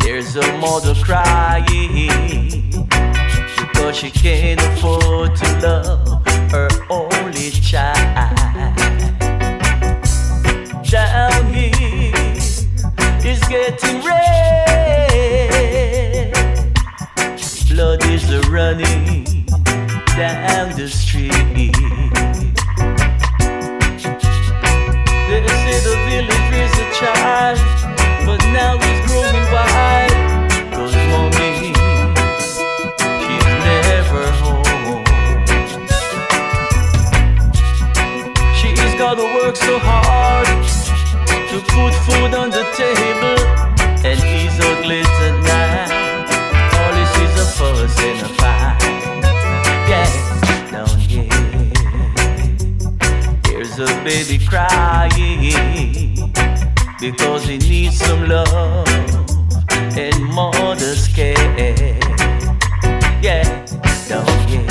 There's 0.00 0.36
a 0.36 0.58
mother 0.58 0.94
crying 1.02 2.70
because 3.56 3.96
she 3.96 4.10
can't 4.10 4.60
afford 4.60 5.36
to 5.36 5.58
love 5.60 6.19
because 57.10 57.44
he 57.44 57.58
needs 57.58 57.98
some 57.98 58.28
love 58.28 58.86
and 59.98 60.24
mother's 60.24 61.08
care. 61.08 61.34
Yeah, 63.20 63.42
down 64.08 64.48
here, 64.48 64.66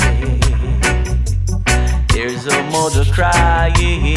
there's 2.08 2.46
a 2.46 2.62
mother 2.70 3.04
crying 3.12 4.16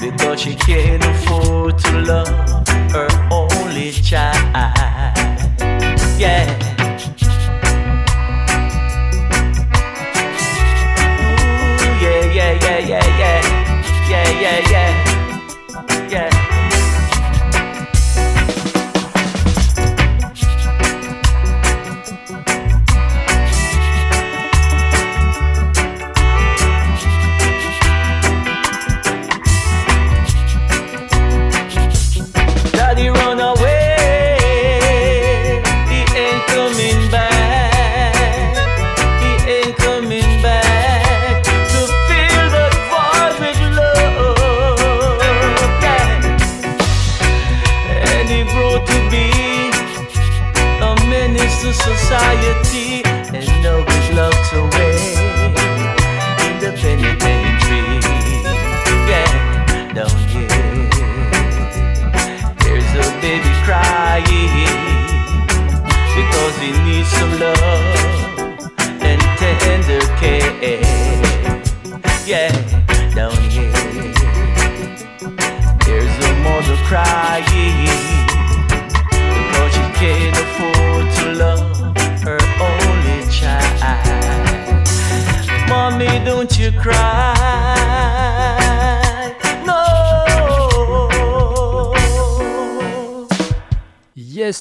because 0.00 0.40
she 0.40 0.54
can't 0.54 1.04
afford 1.04 1.78
to 1.78 2.00
love 2.02 2.55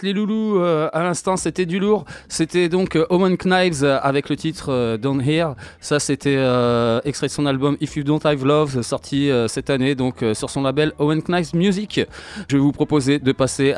Les 0.01 0.13
loulous, 0.13 0.57
euh, 0.57 0.89
à 0.93 1.03
l'instant 1.03 1.37
c'était 1.37 1.67
du 1.67 1.77
lourd. 1.77 2.05
C'était 2.27 2.69
donc 2.69 2.95
euh, 2.95 3.05
Owen 3.11 3.37
Knives 3.37 3.83
euh, 3.83 3.99
avec 4.01 4.29
le 4.29 4.35
titre 4.35 4.97
Down 4.97 5.21
Here. 5.21 5.53
Ça 5.79 5.99
c'était 5.99 6.43
extrait 7.05 7.27
de 7.27 7.31
son 7.31 7.45
album 7.45 7.77
If 7.81 7.95
You 7.95 8.03
Don't 8.03 8.21
Have 8.23 8.43
Love, 8.43 8.81
sorti 8.81 9.29
cette 9.47 9.69
année 9.69 9.93
donc 9.93 10.23
sur 10.33 10.49
son 10.49 10.63
label 10.63 10.93
Owen 10.97 11.21
Knives 11.21 11.55
Music. 11.55 12.01
Je 12.49 12.57
vais 12.57 12.61
vous 12.61 12.71
proposer 12.71 13.19
de 13.19 13.31
passer 13.31 13.75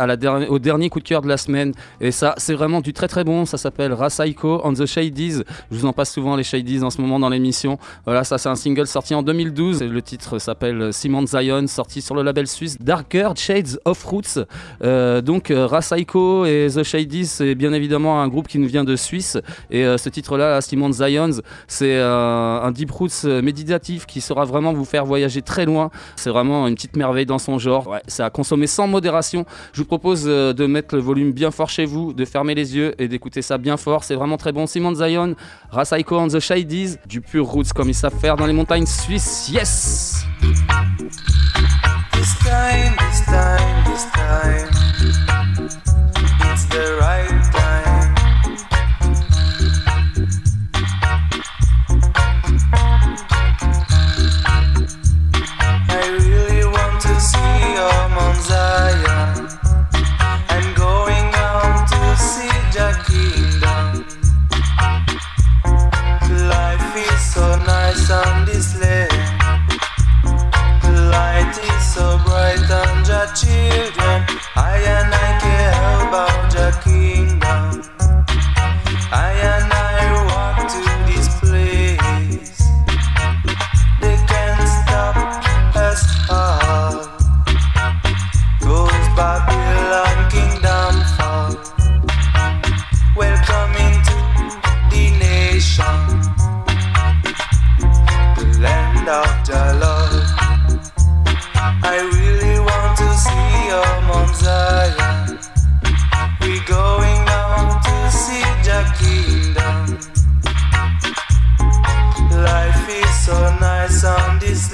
au 0.49 0.59
dernier 0.59 0.89
coup 0.89 0.99
de 0.99 1.07
cœur 1.07 1.21
de 1.21 1.27
la 1.27 1.37
semaine. 1.37 1.73
Et 1.99 2.11
ça, 2.11 2.33
c'est 2.37 2.53
vraiment 2.53 2.79
du 2.79 2.93
très 2.93 3.07
très 3.07 3.23
bon. 3.23 3.45
Ça 3.45 3.57
s'appelle 3.57 3.93
Rasaiko 3.93 4.61
on 4.63 4.73
the 4.73 4.85
Shadies. 4.85 5.43
Je 5.71 5.77
vous 5.77 5.85
en 5.85 5.93
passe 5.93 6.13
souvent 6.13 6.35
les 6.35 6.43
Shadies 6.43 6.83
en 6.83 6.89
ce 6.89 7.01
moment 7.01 7.19
dans 7.19 7.29
l'émission. 7.29 7.77
Voilà, 8.05 8.23
ça 8.23 8.37
c'est 8.37 8.49
un 8.49 8.55
single 8.55 8.87
sorti 8.87 9.13
en 9.13 9.23
2012. 9.23 9.83
Le 9.83 10.01
titre 10.01 10.39
s'appelle 10.39 10.93
Simon 10.93 11.25
Zion, 11.25 11.67
sorti 11.67 12.01
sur 12.01 12.15
le 12.15 12.23
label 12.23 12.47
suisse 12.47 12.77
Darker 12.79 13.31
Shades 13.35 13.79
of 13.83 14.01
Roots. 14.05 14.39
Donc 14.81 15.51
euh, 15.51 15.65
Rasaiko 15.97 16.45
et 16.45 16.67
The 16.73 16.83
Shadies, 16.83 17.25
c'est 17.25 17.55
bien 17.55 17.73
évidemment 17.73 18.21
un 18.21 18.27
groupe 18.27 18.47
qui 18.47 18.59
nous 18.59 18.67
vient 18.67 18.83
de 18.83 18.95
Suisse. 18.95 19.37
Et 19.71 19.83
euh, 19.83 19.97
ce 19.97 20.09
titre-là, 20.09 20.61
Simon 20.61 20.91
Zions, 20.91 21.41
c'est 21.67 21.95
euh, 21.95 22.61
un 22.61 22.71
deep 22.71 22.91
roots 22.91 23.25
euh, 23.25 23.41
méditatif 23.41 24.05
qui 24.05 24.21
saura 24.21 24.45
vraiment 24.45 24.73
vous 24.73 24.85
faire 24.85 25.05
voyager 25.05 25.41
très 25.41 25.65
loin. 25.65 25.89
C'est 26.15 26.29
vraiment 26.29 26.67
une 26.67 26.75
petite 26.75 26.95
merveille 26.95 27.25
dans 27.25 27.39
son 27.39 27.57
genre. 27.57 27.87
Ouais, 27.87 28.01
c'est 28.07 28.21
à 28.21 28.29
consommer 28.29 28.67
sans 28.67 28.87
modération. 28.87 29.45
Je 29.73 29.81
vous 29.81 29.87
propose 29.87 30.25
euh, 30.27 30.53
de 30.53 30.67
mettre 30.67 30.95
le 30.95 31.01
volume 31.01 31.31
bien 31.31 31.49
fort 31.49 31.69
chez 31.69 31.85
vous, 31.85 32.13
de 32.13 32.25
fermer 32.25 32.53
les 32.53 32.75
yeux 32.75 32.93
et 33.01 33.07
d'écouter 33.07 33.41
ça 33.41 33.57
bien 33.57 33.77
fort. 33.77 34.03
C'est 34.03 34.15
vraiment 34.15 34.37
très 34.37 34.51
bon. 34.51 34.67
Simon 34.67 34.93
Zion, 34.93 35.33
Rasaiko 35.71 36.19
and 36.19 36.27
the 36.27 36.39
Shadies, 36.39 36.97
du 37.07 37.21
pur 37.21 37.45
roots 37.45 37.73
comme 37.75 37.89
ils 37.89 37.95
savent 37.95 38.17
faire 38.19 38.35
dans 38.35 38.45
les 38.45 38.53
montagnes 38.53 38.85
suisses. 38.85 39.49
Yes! 39.51 40.25
This 42.13 42.35
time, 42.39 42.95
this 42.99 43.25
time, 43.25 43.83
this 43.85 44.05
time, 44.11 45.46
the 46.77 46.95
right 47.01 47.41
time. 47.57 48.13
I 55.89 56.03
really 56.21 56.65
want 56.65 57.01
to 57.01 57.13
see 57.29 57.61
Mount 58.13 58.37
Zion. 58.49 59.49
I'm 60.53 60.67
going 60.75 61.29
on 61.49 61.87
to 61.93 62.01
see 62.29 62.57
the 62.77 62.89
kingdom. 63.09 64.05
Life 66.47 66.93
is 66.95 67.21
so 67.33 67.45
nice 67.73 68.11
on 68.11 68.45
this 68.45 68.79
land. 68.79 69.11
The 70.83 70.93
light 71.15 71.57
is 71.57 71.93
so 71.95 72.19
bright 72.23 72.69
on 72.69 73.03
the 73.09 73.21
children. 73.33 73.96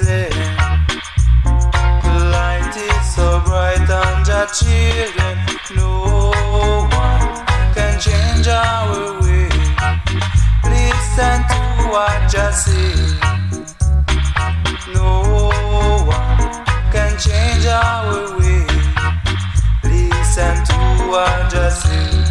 easy. 0.04 0.28
The 2.04 2.14
light 2.32 2.74
is 2.76 3.14
so 3.14 3.40
bright 3.40 3.88
on 3.90 4.24
your 4.26 4.46
children. 4.46 5.34
No 5.76 6.32
one 6.90 7.26
can 7.74 7.98
change 8.00 8.48
our 8.48 9.20
way. 9.22 9.48
Listen 10.64 11.38
to 11.52 11.60
what 11.92 12.32
you 12.34 12.48
say. 12.52 12.94
No 14.92 15.10
one 16.06 16.50
can 16.92 17.18
change 17.18 17.66
our 17.66 18.38
way. 18.38 18.66
Listen 19.84 20.56
to 20.64 20.78
what 21.08 21.52
you 21.52 21.70
say. 21.70 22.23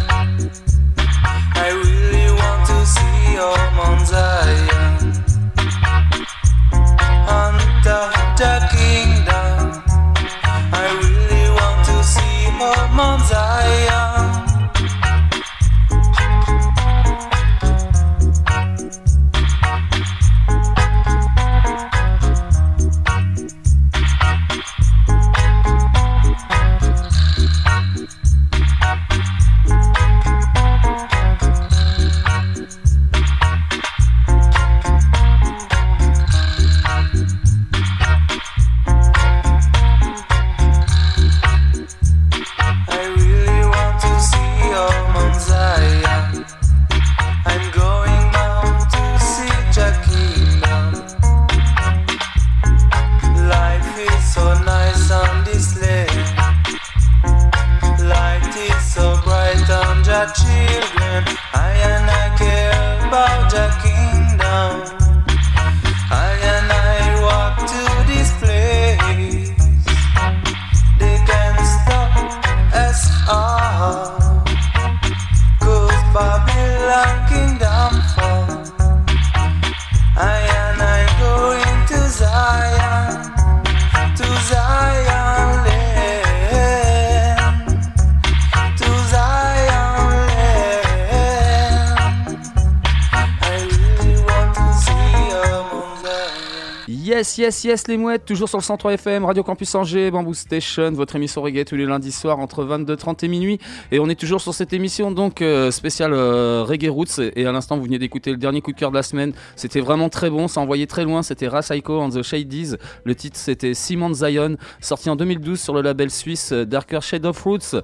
Yes, 97.44 97.62
yes, 97.64 97.88
les 97.88 97.98
mouettes, 97.98 98.24
toujours 98.24 98.48
sur 98.48 98.56
le 98.56 98.62
103 98.62 98.94
FM, 98.94 99.26
Radio 99.26 99.42
Campus 99.42 99.74
Angers, 99.74 100.10
Bamboo 100.10 100.32
Station, 100.32 100.92
votre 100.92 101.14
émission 101.14 101.42
reggae 101.42 101.66
tous 101.66 101.76
les 101.76 101.84
lundis 101.84 102.10
soirs 102.10 102.38
entre 102.38 102.64
22h30 102.64 103.22
et 103.22 103.28
minuit. 103.28 103.58
Et 103.92 103.98
on 103.98 104.08
est 104.08 104.18
toujours 104.18 104.40
sur 104.40 104.54
cette 104.54 104.72
émission 104.72 105.10
donc 105.10 105.42
euh, 105.42 105.70
spéciale 105.70 106.14
euh, 106.14 106.64
Reggae 106.66 106.88
Roots. 106.88 107.20
Et 107.36 107.44
à 107.44 107.52
l'instant, 107.52 107.76
vous 107.76 107.84
venez 107.84 107.98
d'écouter 107.98 108.30
le 108.30 108.38
dernier 108.38 108.62
coup 108.62 108.72
de 108.72 108.78
cœur 108.78 108.90
de 108.90 108.96
la 108.96 109.02
semaine. 109.02 109.34
C'était 109.56 109.80
vraiment 109.80 110.08
très 110.08 110.30
bon, 110.30 110.48
ça 110.48 110.62
envoyait 110.62 110.86
très 110.86 111.04
loin. 111.04 111.22
C'était 111.22 111.46
Rasaiko 111.46 112.00
and 112.00 112.08
the 112.08 112.22
Shadies. 112.22 112.76
Le 113.04 113.14
titre, 113.14 113.36
c'était 113.36 113.74
Simon 113.74 114.14
Zion, 114.14 114.56
sorti 114.80 115.10
en 115.10 115.16
2012 115.16 115.60
sur 115.60 115.74
le 115.74 115.82
label 115.82 116.10
suisse 116.10 116.52
euh, 116.52 116.64
Darker 116.64 117.00
Shade 117.02 117.26
of 117.26 117.42
Roots. 117.42 117.76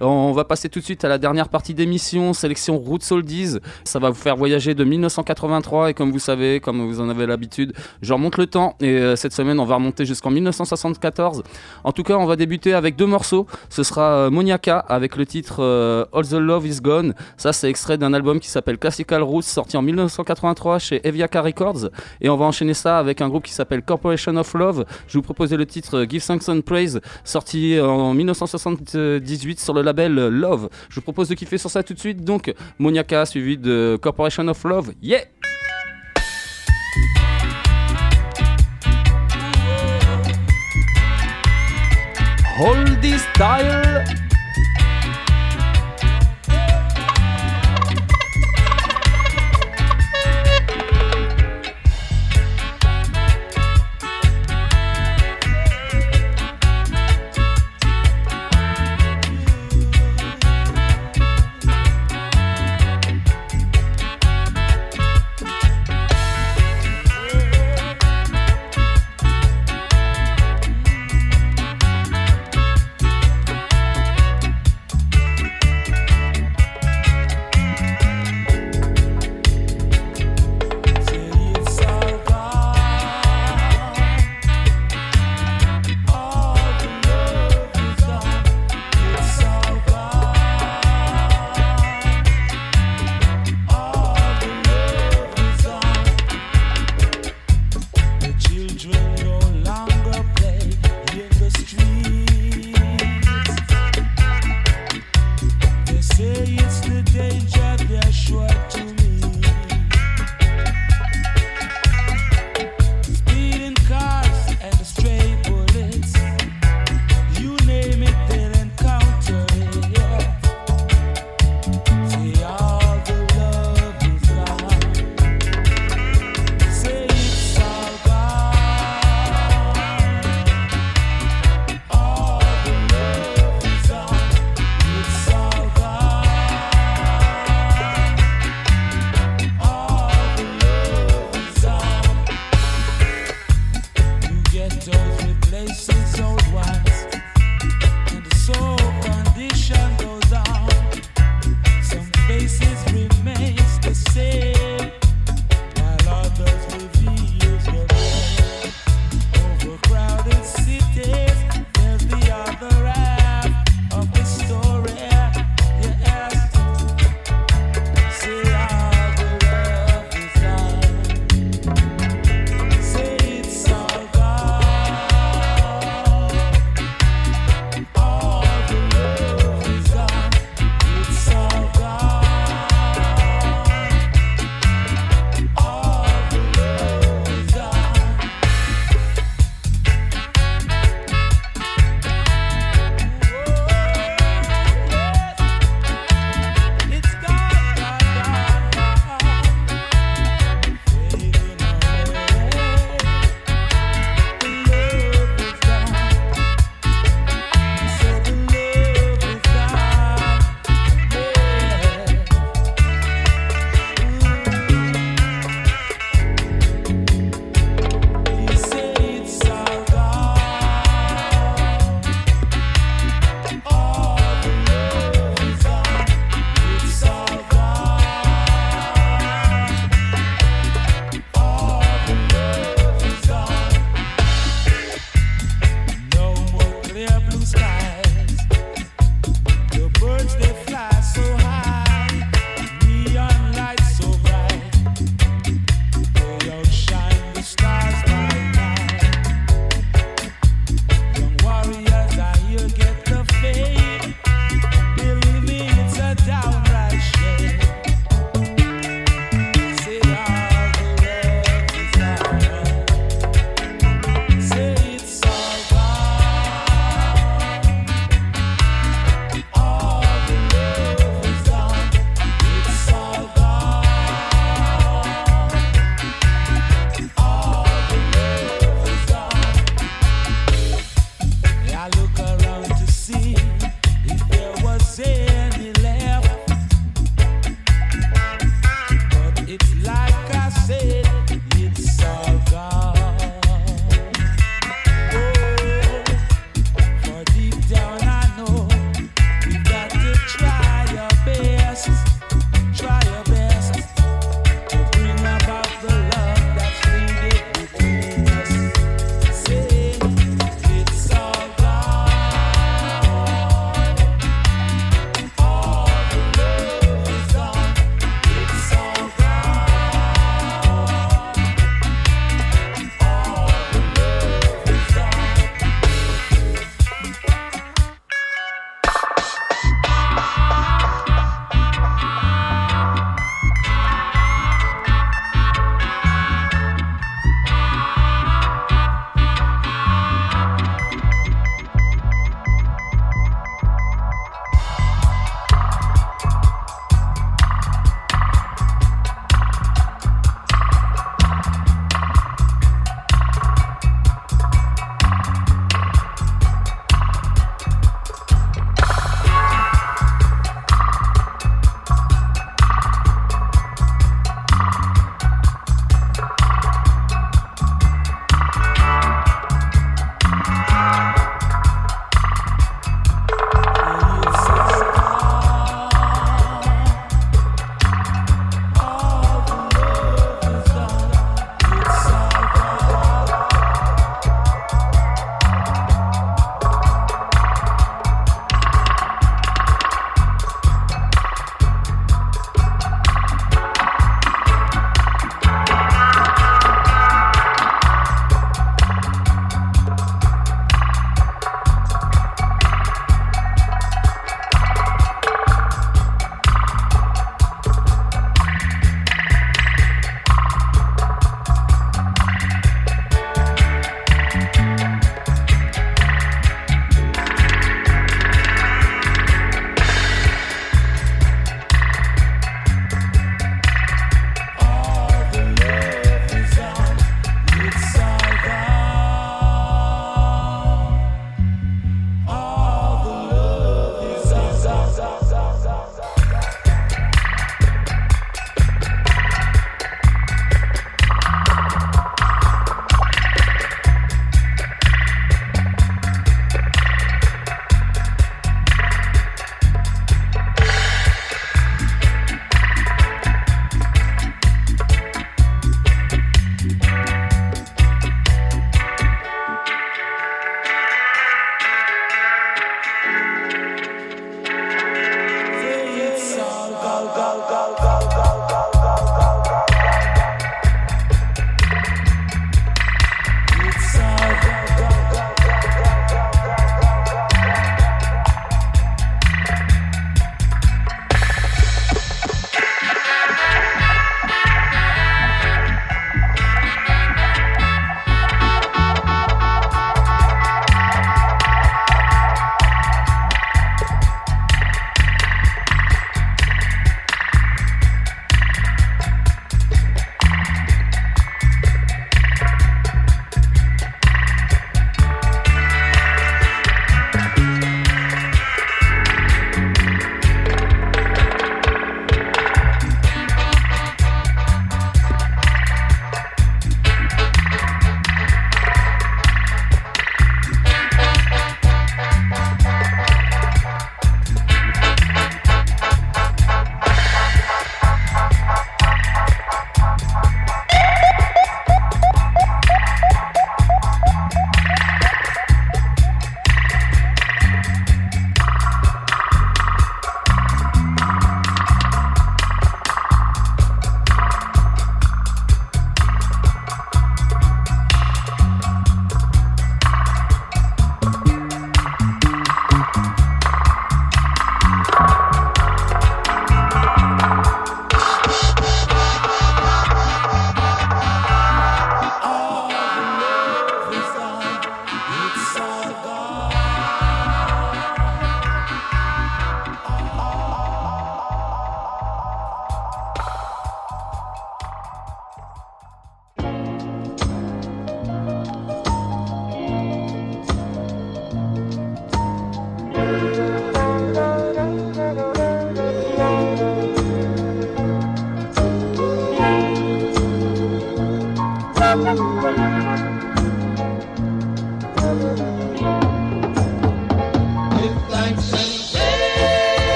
On 0.00 0.30
va 0.30 0.44
passer 0.44 0.68
tout 0.68 0.78
de 0.78 0.84
suite 0.84 1.04
à 1.04 1.08
la 1.08 1.18
dernière 1.18 1.48
partie 1.48 1.74
d'émission, 1.74 2.34
sélection 2.34 2.78
Roots 2.78 3.10
Oldies. 3.10 3.58
Ça 3.82 3.98
va 3.98 4.10
vous 4.10 4.14
faire 4.14 4.36
voyager 4.36 4.76
de 4.76 4.84
1983 4.84 5.90
et 5.90 5.94
comme 5.94 6.12
vous 6.12 6.20
savez, 6.20 6.60
comme 6.60 6.86
vous 6.86 7.00
en 7.00 7.08
avez 7.08 7.26
l'habitude, 7.26 7.72
je 8.00 8.12
remonte 8.12 8.36
le 8.36 8.46
temps 8.46 8.76
et 8.80 9.07
euh, 9.08 9.16
cette 9.16 9.32
semaine 9.32 9.58
on 9.60 9.64
va 9.64 9.76
remonter 9.76 10.04
jusqu'en 10.04 10.30
1974. 10.30 11.42
En 11.84 11.92
tout 11.92 12.02
cas, 12.02 12.16
on 12.16 12.26
va 12.26 12.36
débuter 12.36 12.74
avec 12.74 12.96
deux 12.96 13.06
morceaux. 13.06 13.46
Ce 13.68 13.82
sera 13.82 14.02
euh, 14.02 14.30
Moniaka 14.30 14.78
avec 14.78 15.16
le 15.16 15.26
titre 15.26 15.56
euh, 15.60 16.04
All 16.12 16.26
the 16.26 16.32
Love 16.32 16.66
Is 16.66 16.80
Gone. 16.80 17.14
Ça, 17.36 17.52
c'est 17.52 17.68
extrait 17.68 17.98
d'un 17.98 18.12
album 18.12 18.40
qui 18.40 18.48
s'appelle 18.48 18.78
Classical 18.78 19.22
Roots, 19.22 19.42
sorti 19.42 19.76
en 19.76 19.82
1983 19.82 20.78
chez 20.78 21.06
Eviaka 21.06 21.42
Records. 21.42 21.90
Et 22.20 22.28
on 22.28 22.36
va 22.36 22.44
enchaîner 22.44 22.74
ça 22.74 22.98
avec 22.98 23.20
un 23.20 23.28
groupe 23.28 23.44
qui 23.44 23.52
s'appelle 23.52 23.82
Corporation 23.82 24.36
of 24.36 24.54
Love. 24.54 24.84
Je 25.06 25.18
vous 25.18 25.22
proposer 25.22 25.56
le 25.56 25.66
titre 25.66 26.06
Give 26.08 26.24
Thanks 26.24 26.48
and 26.48 26.60
Praise, 26.62 27.00
sorti 27.24 27.78
en 27.80 28.14
1978 28.14 29.60
sur 29.60 29.74
le 29.74 29.82
label 29.82 30.14
Love. 30.14 30.68
Je 30.88 30.96
vous 30.96 31.02
propose 31.02 31.28
de 31.28 31.34
kiffer 31.34 31.58
sur 31.58 31.70
ça 31.70 31.82
tout 31.82 31.94
de 31.94 31.98
suite. 31.98 32.24
Donc, 32.24 32.52
Moniaka 32.78 33.26
suivi 33.26 33.56
de 33.56 33.98
Corporation 34.00 34.46
of 34.48 34.62
Love. 34.64 34.92
Yeah! 35.02 35.20
Hold 42.58 43.00
this 43.00 43.22
style. 43.34 44.27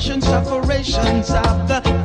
separation, 0.00 0.20
separations 0.20 1.30
of 1.30 1.68
the 1.68 2.03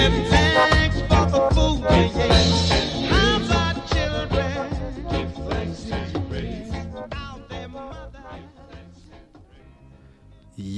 and 0.00 0.39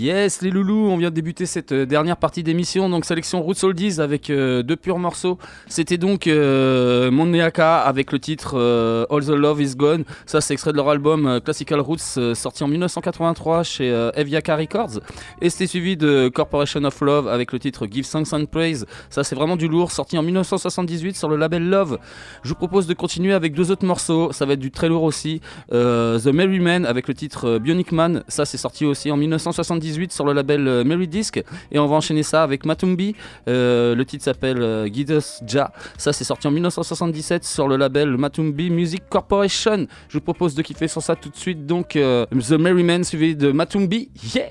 Yes, 0.02 0.42
les 0.42 0.50
loulous, 0.50 0.88
on 0.90 0.96
vient 0.96 1.10
de 1.10 1.14
débuter 1.14 1.46
cette 1.46 1.70
euh, 1.70 1.86
dernière 1.86 2.16
partie 2.16 2.42
d'émission, 2.42 2.90
donc 2.90 3.04
sélection 3.04 3.40
Roots 3.40 3.62
Oldies 3.62 4.00
avec 4.00 4.30
euh, 4.30 4.64
deux 4.64 4.74
purs 4.74 4.98
morceaux. 4.98 5.38
C'était 5.68 5.96
donc 5.96 6.26
euh, 6.26 7.12
Monneaka 7.12 7.78
avec 7.78 8.10
le 8.10 8.18
titre 8.18 8.54
euh, 8.56 9.06
All 9.10 9.24
the 9.24 9.28
Love 9.28 9.62
Is 9.62 9.76
Gone. 9.76 10.02
Ça, 10.26 10.40
c'est 10.40 10.54
extrait 10.54 10.72
de 10.72 10.76
leur 10.76 10.88
album 10.88 11.40
Classical 11.44 11.78
Roots 11.78 12.18
sorti 12.34 12.64
en 12.64 12.66
1983 12.66 13.62
chez 13.62 14.10
Eviaka 14.16 14.56
Records. 14.56 14.98
Et 15.40 15.50
c'était 15.50 15.68
suivi 15.68 15.96
de 15.96 16.28
Corporation 16.34 16.82
of 16.82 17.00
Love 17.00 17.28
avec 17.28 17.52
le 17.52 17.60
titre 17.60 17.86
Give 17.88 18.08
Thanks 18.10 18.32
and 18.32 18.46
Praise. 18.46 18.86
Ça, 19.08 19.22
c'est 19.22 19.36
vraiment 19.36 19.54
du 19.54 19.68
lourd, 19.68 19.92
sorti 19.92 20.18
en 20.18 20.24
1978 20.24 21.16
sur 21.16 21.28
le 21.28 21.36
label 21.36 21.68
Love. 21.68 21.98
Je 22.42 22.48
vous 22.48 22.56
propose 22.56 22.88
de 22.88 22.94
continuer 22.94 23.34
avec 23.34 23.54
deux 23.54 23.70
autres 23.70 23.86
morceaux. 23.86 24.32
Ça 24.32 24.46
va 24.46 24.54
être 24.54 24.58
du 24.58 24.72
très 24.72 24.88
lourd 24.88 25.04
aussi. 25.04 25.40
The 25.70 26.26
Merry 26.26 26.58
Man 26.58 26.86
avec 26.86 27.06
le 27.06 27.14
titre 27.14 27.58
Bionic 27.58 27.92
Man. 27.92 28.24
Ça, 28.26 28.44
c'est 28.44 28.58
sorti 28.58 28.84
aussi 28.84 29.08
en 29.12 29.16
1978 29.16 29.91
sur 30.10 30.24
le 30.24 30.32
label 30.32 30.66
euh, 30.66 30.84
Merry 30.84 31.08
Disc. 31.08 31.42
Et 31.70 31.78
on 31.78 31.86
va 31.86 31.96
enchaîner 31.96 32.22
ça 32.22 32.42
avec 32.42 32.64
Matumbi. 32.64 33.14
Euh, 33.48 33.94
le 33.94 34.04
titre 34.04 34.24
s'appelle 34.24 34.60
euh, 34.60 34.88
Guide 34.88 35.10
Us 35.10 35.40
Ja. 35.46 35.72
Ça, 35.96 36.12
c'est 36.12 36.24
sorti 36.24 36.46
en 36.46 36.50
1977 36.50 37.44
sur 37.44 37.68
le 37.68 37.76
label 37.76 38.16
Matumbi 38.16 38.70
Music 38.70 39.02
Corporation. 39.08 39.86
Je 40.08 40.18
vous 40.18 40.24
propose 40.24 40.54
de 40.54 40.62
kiffer 40.62 40.88
sur 40.88 41.02
ça 41.02 41.16
tout 41.16 41.28
de 41.28 41.36
suite. 41.36 41.66
Donc, 41.66 41.90
The 41.90 42.52
Merry 42.52 42.82
Man 42.82 43.04
suivi 43.04 43.36
de 43.36 43.52
Matumbi. 43.52 44.10
Yeah! 44.34 44.50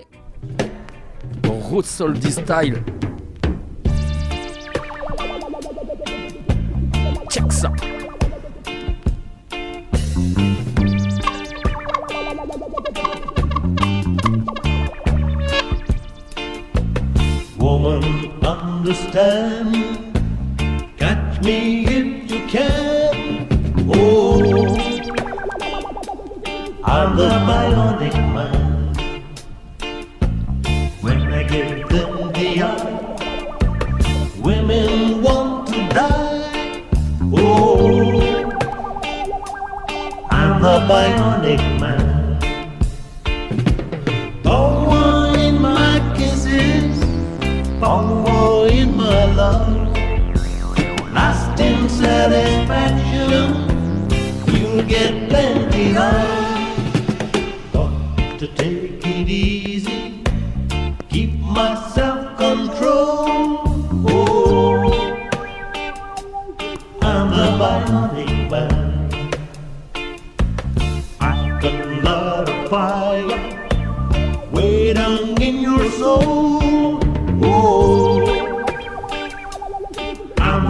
Road 1.45 1.85
Soldy 1.85 2.31
Style. 2.31 2.81
Woman, 17.61 18.03
understand. 18.43 19.75
Catch 20.97 21.43
me 21.43 21.85
if 21.85 22.31
you 22.31 22.39
can. 22.47 23.47
Oh, 23.87 24.41
I'm 26.83 27.15
the 27.15 27.29
bionic 27.47 28.17
man. 28.33 28.95
When 31.01 31.21
I 31.31 31.43
get 31.43 31.87
them 31.87 32.31
the 32.33 32.63
eye, 32.63 32.97
women 34.41 35.21
want 35.21 35.67
to 35.67 35.87
die. 35.89 36.83
Oh, 37.31 38.21
I'm 40.31 40.61
the 40.63 40.79
bionic 40.89 41.79
man. 41.79 42.00
In 48.67 48.95
my 48.95 49.25
love, 49.33 49.97
satisfaction. 51.89 53.39
You'll 54.53 54.83
get 54.83 55.29
plenty 55.29 55.97
of. 55.97 56.51
To 58.37 58.47
take 58.55 59.05
it 59.05 59.29
easy, 59.29 60.23
keep 61.09 61.39
my 61.39 61.75
self 61.93 62.37
control. 62.37 63.65
Oh, 64.07 64.91
I'm 67.01 67.29
the 67.29 67.47
bionic 67.61 68.49
man. 68.51 69.31
I 71.19 71.59
fire 72.69 73.31
way 74.51 74.93
down 74.93 75.41
in 75.41 75.55
your 75.61 75.89
soul. 75.91 76.50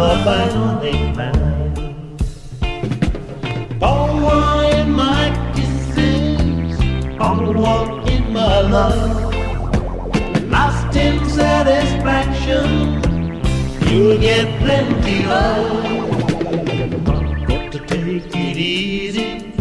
The 0.02 0.16
bionic 0.26 1.16
man. 1.16 2.18
Power 3.80 4.64
in 4.74 4.92
my 4.94 5.30
kisses, 5.54 6.80
power 7.20 8.02
in 8.10 8.34
my 8.34 8.62
love, 8.62 9.36
lasting 10.50 11.24
satisfaction. 11.30 13.00
You'll 13.88 14.18
get 14.18 14.48
plenty 14.64 15.26
of. 15.26 15.62
Got 17.46 17.72
to 17.74 17.80
take 17.86 18.36
it 18.36 18.58
easy, 18.58 19.54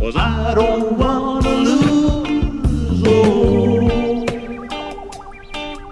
cause 0.00 0.16
I 0.16 0.54
don't 0.54 0.96
wanna 0.96 1.54
lose. 1.68 3.02
Oh, 3.06 4.24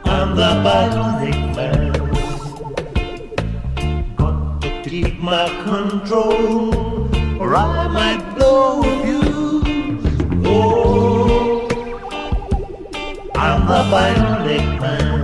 I'm 0.07 0.35
the 0.35 0.53
bionic 0.65 1.44
my 5.25 5.49
control, 5.65 6.75
or 7.41 7.57
I 7.57 7.89
might 7.89 8.35
blow 8.35 8.83
fuse. 8.83 10.05
Oh, 10.45 11.67
I'm 13.35 13.67
the 13.67 13.83
bionic 13.91 14.81
man. 14.83 15.24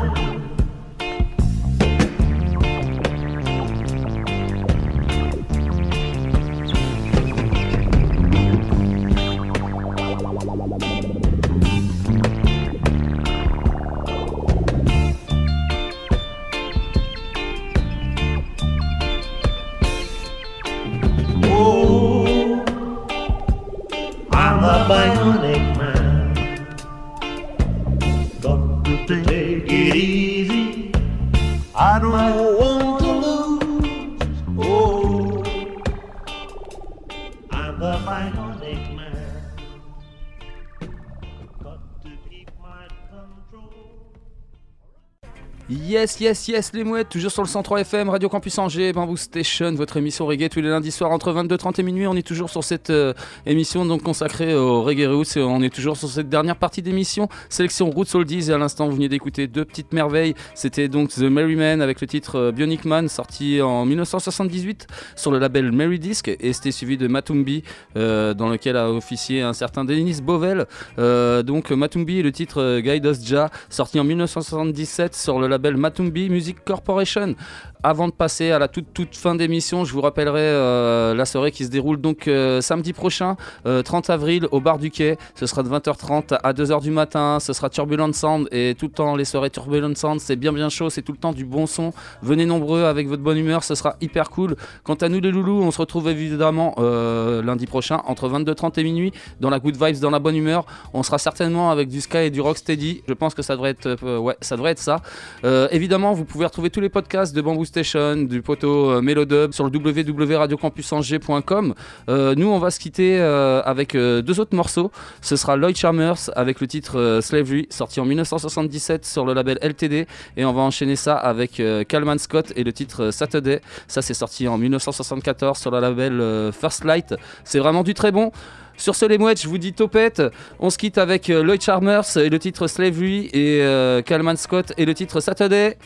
Yes, 46.00 46.18
yes, 46.18 46.48
yes, 46.48 46.72
les 46.72 46.82
mouettes, 46.82 47.10
toujours 47.10 47.30
sur 47.30 47.42
le 47.42 47.48
103 47.48 47.82
FM, 47.82 48.08
Radio 48.08 48.30
Campus 48.30 48.56
Angers, 48.58 48.94
Bamboo 48.94 49.18
Station, 49.18 49.74
votre 49.74 49.98
émission 49.98 50.24
reggae 50.24 50.48
tous 50.48 50.62
les 50.62 50.70
lundis 50.70 50.92
soirs 50.92 51.10
entre 51.10 51.30
22h30 51.30 51.78
et 51.78 51.82
minuit. 51.82 52.06
On 52.06 52.16
est 52.16 52.26
toujours 52.26 52.48
sur 52.48 52.64
cette 52.64 52.88
euh, 52.88 53.12
émission 53.44 53.84
donc 53.84 54.02
consacrée 54.02 54.54
au 54.54 54.82
reggae 54.82 55.06
roots 55.06 55.36
et 55.36 55.42
on 55.42 55.60
est 55.60 55.68
toujours 55.68 55.98
sur 55.98 56.08
cette 56.08 56.30
dernière 56.30 56.56
partie 56.56 56.80
d'émission, 56.80 57.28
sélection 57.50 57.90
Roots 57.90 58.14
Oldies. 58.14 58.48
Et 58.48 58.54
à 58.54 58.56
l'instant, 58.56 58.88
vous 58.88 58.94
venez 58.94 59.10
d'écouter 59.10 59.46
deux 59.46 59.66
petites 59.66 59.92
merveilles. 59.92 60.32
C'était 60.54 60.88
donc 60.88 61.10
The 61.10 61.24
Merry 61.24 61.54
Man 61.54 61.82
avec 61.82 62.00
le 62.00 62.06
titre 62.06 62.36
euh, 62.36 62.50
Bionic 62.50 62.86
Man, 62.86 63.10
sorti 63.10 63.60
en 63.60 63.84
1978 63.84 64.86
sur 65.16 65.30
le 65.30 65.38
label 65.38 65.70
Merry 65.70 65.98
Disc 65.98 66.28
et 66.28 66.54
c'était 66.54 66.72
suivi 66.72 66.96
de 66.96 67.08
Matumbi, 67.08 67.62
euh, 67.98 68.32
dans 68.32 68.48
lequel 68.48 68.78
a 68.78 68.90
officié 68.90 69.42
un 69.42 69.52
certain 69.52 69.84
Denis 69.84 70.22
Bovel. 70.22 70.64
Euh, 70.98 71.42
donc 71.42 71.70
Matumbi 71.70 72.22
le 72.22 72.32
titre 72.32 72.80
Guide 72.80 73.04
Us 73.04 73.22
Ja, 73.22 73.50
sorti 73.68 74.00
en 74.00 74.04
1977 74.04 75.14
sur 75.14 75.38
le 75.38 75.46
label 75.46 75.76
Matumbi 75.76 75.89
Music 76.28 76.64
Corporation. 76.64 77.36
Avant 77.82 78.08
de 78.08 78.12
passer 78.12 78.50
à 78.50 78.58
la 78.58 78.68
toute 78.68 78.92
toute 78.92 79.16
fin 79.16 79.34
d'émission, 79.34 79.86
je 79.86 79.92
vous 79.94 80.02
rappellerai 80.02 80.40
euh, 80.40 81.14
la 81.14 81.24
soirée 81.24 81.50
qui 81.50 81.64
se 81.64 81.70
déroule 81.70 81.98
donc 81.98 82.28
euh, 82.28 82.60
samedi 82.60 82.92
prochain, 82.92 83.36
euh, 83.64 83.82
30 83.82 84.10
avril, 84.10 84.46
au 84.50 84.60
bar 84.60 84.78
du 84.78 84.90
quai. 84.90 85.16
Ce 85.34 85.46
sera 85.46 85.62
de 85.62 85.70
20h30 85.70 86.38
à 86.42 86.52
2h 86.52 86.82
du 86.82 86.90
matin. 86.90 87.38
Ce 87.40 87.54
sera 87.54 87.70
Turbulent 87.70 88.12
Sound 88.12 88.48
et 88.52 88.74
tout 88.78 88.86
le 88.86 88.92
temps 88.92 89.16
les 89.16 89.24
soirées 89.24 89.48
Turbulent 89.48 89.94
Sound, 89.94 90.20
c'est 90.20 90.36
bien 90.36 90.52
bien 90.52 90.68
chaud, 90.68 90.90
c'est 90.90 91.00
tout 91.00 91.12
le 91.12 91.18
temps 91.18 91.32
du 91.32 91.46
bon 91.46 91.66
son. 91.66 91.94
Venez 92.20 92.44
nombreux 92.44 92.84
avec 92.84 93.08
votre 93.08 93.22
bonne 93.22 93.38
humeur, 93.38 93.64
ce 93.64 93.74
sera 93.74 93.96
hyper 94.02 94.28
cool. 94.28 94.56
Quant 94.84 94.94
à 94.94 95.08
nous 95.08 95.20
les 95.20 95.30
loulous, 95.30 95.62
on 95.62 95.70
se 95.70 95.78
retrouve 95.78 96.08
évidemment 96.10 96.74
euh, 96.76 97.42
lundi 97.42 97.66
prochain 97.66 98.02
entre 98.06 98.28
22h30 98.28 98.78
et 98.78 98.84
minuit 98.84 99.12
dans 99.40 99.48
la 99.48 99.58
good 99.58 99.82
vibes, 99.82 100.00
dans 100.00 100.10
la 100.10 100.18
bonne 100.18 100.36
humeur. 100.36 100.66
On 100.92 101.02
sera 101.02 101.16
certainement 101.16 101.70
avec 101.70 101.88
du 101.88 102.02
Sky 102.02 102.18
et 102.18 102.30
du 102.30 102.42
Rocksteady. 102.42 103.04
Je 103.08 103.14
pense 103.14 103.34
que 103.34 103.40
ça 103.40 103.54
devrait 103.54 103.70
être, 103.70 103.96
euh, 104.02 104.18
ouais, 104.18 104.36
ça 104.42 104.56
devrait 104.56 104.72
être 104.72 104.80
ça. 104.80 105.00
Euh, 105.44 105.66
évidemment, 105.70 106.12
vous 106.12 106.26
pouvez 106.26 106.44
retrouver 106.44 106.68
tous 106.68 106.80
les 106.80 106.90
podcasts 106.90 107.34
de 107.34 107.40
Bamboo 107.40 107.64
Station, 107.70 108.16
du 108.16 108.42
poteau 108.42 108.90
euh, 108.90 109.00
Melodub 109.00 109.52
sur 109.52 109.64
le 109.64 109.70
www.radiocampusangers.com. 109.70 111.74
Euh, 112.08 112.34
nous, 112.36 112.48
on 112.48 112.58
va 112.58 112.72
se 112.72 112.80
quitter 112.80 113.20
euh, 113.20 113.62
avec 113.64 113.96
deux 113.96 114.40
autres 114.40 114.56
morceaux. 114.56 114.90
Ce 115.22 115.36
sera 115.36 115.56
Lloyd 115.56 115.76
Charmers 115.76 116.30
avec 116.34 116.60
le 116.60 116.66
titre 116.66 117.20
Slavery, 117.22 117.68
sorti 117.70 118.00
en 118.00 118.04
1977 118.04 119.06
sur 119.06 119.24
le 119.24 119.34
label 119.34 119.60
LTD. 119.62 120.08
Et 120.36 120.44
on 120.44 120.52
va 120.52 120.62
enchaîner 120.62 120.96
ça 120.96 121.16
avec 121.16 121.62
Calman 121.88 122.18
Scott 122.18 122.52
et 122.56 122.64
le 122.64 122.72
titre 122.72 123.12
Saturday. 123.12 123.60
Ça, 123.86 124.02
c'est 124.02 124.14
sorti 124.14 124.48
en 124.48 124.58
1974 124.58 125.56
sur 125.56 125.70
le 125.70 125.78
label 125.80 126.50
First 126.52 126.84
Light. 126.84 127.14
C'est 127.44 127.60
vraiment 127.60 127.84
du 127.84 127.94
très 127.94 128.10
bon. 128.10 128.32
Sur 128.80 128.94
ce, 128.94 129.04
les 129.04 129.18
mouettes, 129.18 129.42
je 129.42 129.46
vous 129.46 129.58
dis 129.58 129.74
topette. 129.74 130.22
On 130.58 130.70
se 130.70 130.78
quitte 130.78 130.96
avec 130.96 131.28
Lloyd 131.28 131.60
Charmers 131.60 132.16
et 132.16 132.30
le 132.30 132.38
titre 132.38 132.66
Slavery 132.66 133.28
et 133.34 133.62
euh, 133.62 134.00
Calman 134.00 134.36
Scott 134.36 134.72
et 134.78 134.86
le 134.86 134.94
titre 134.94 135.20
Saturday. 135.20 135.76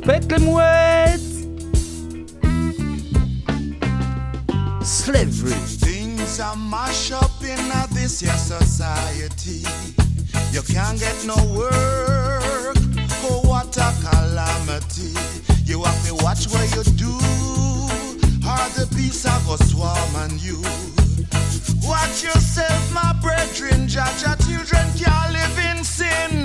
Topette 0.00 0.32
les 0.32 0.38
Slavery 4.82 5.52
Things 5.52 6.40
are 6.40 6.56
mash 6.56 7.12
up 7.12 7.30
in 7.42 7.58
this 7.94 8.22
your 8.22 8.32
society. 8.32 9.62
You 10.52 10.62
can't 10.62 10.98
get 10.98 11.26
no 11.26 11.36
work. 11.54 12.76
Oh, 13.24 13.42
what 13.44 13.76
a 13.76 13.92
calamity. 14.00 15.12
You 15.66 15.82
have 15.84 16.06
to 16.06 16.14
watch 16.24 16.46
what 16.48 16.74
you 16.74 16.82
do. 16.96 17.12
Or 18.48 18.68
the 18.76 18.88
beast 18.96 19.26
are 19.26 19.40
go 19.46 19.56
swarm 19.66 20.16
on 20.16 20.30
you. 20.38 20.62
Watch 21.86 22.24
yourself, 22.24 22.92
my 22.94 23.12
brethren. 23.20 23.86
Judge 23.86 24.22
your 24.22 24.36
children 24.36 24.86
can't 24.96 25.32
live 25.32 25.58
in 25.58 25.84
sin. 25.84 26.44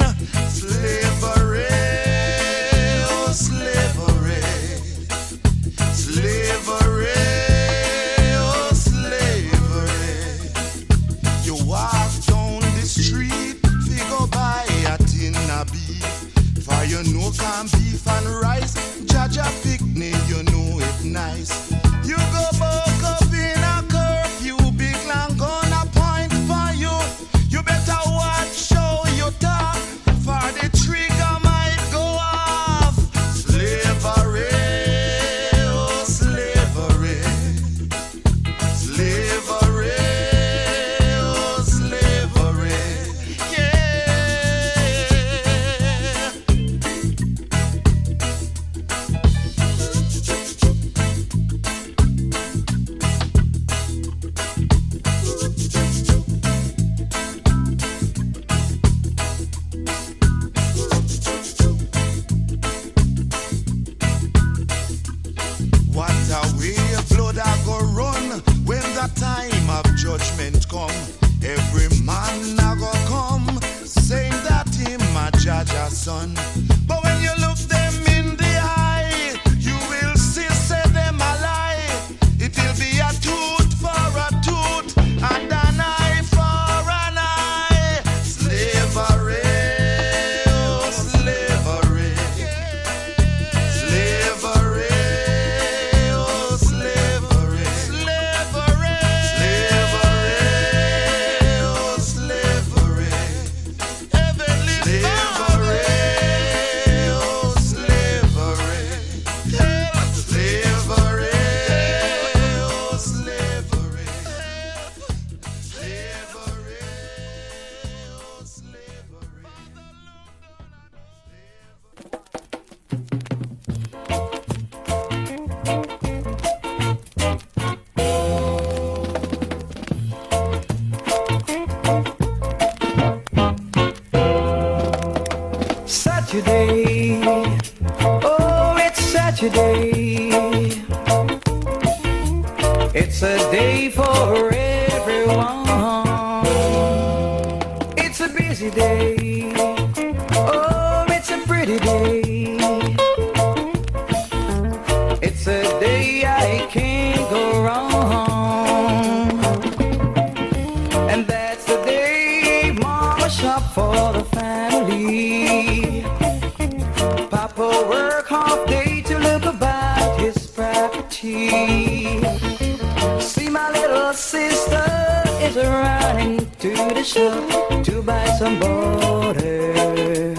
sister 174.36 175.24
is 175.48 175.56
running 175.56 176.38
to 176.60 176.72
the 176.98 177.04
shop 177.04 177.84
to 177.86 178.02
buy 178.02 178.26
some 178.38 178.60
butter 178.60 180.36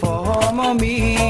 for 0.00 0.74
me. 0.74 1.29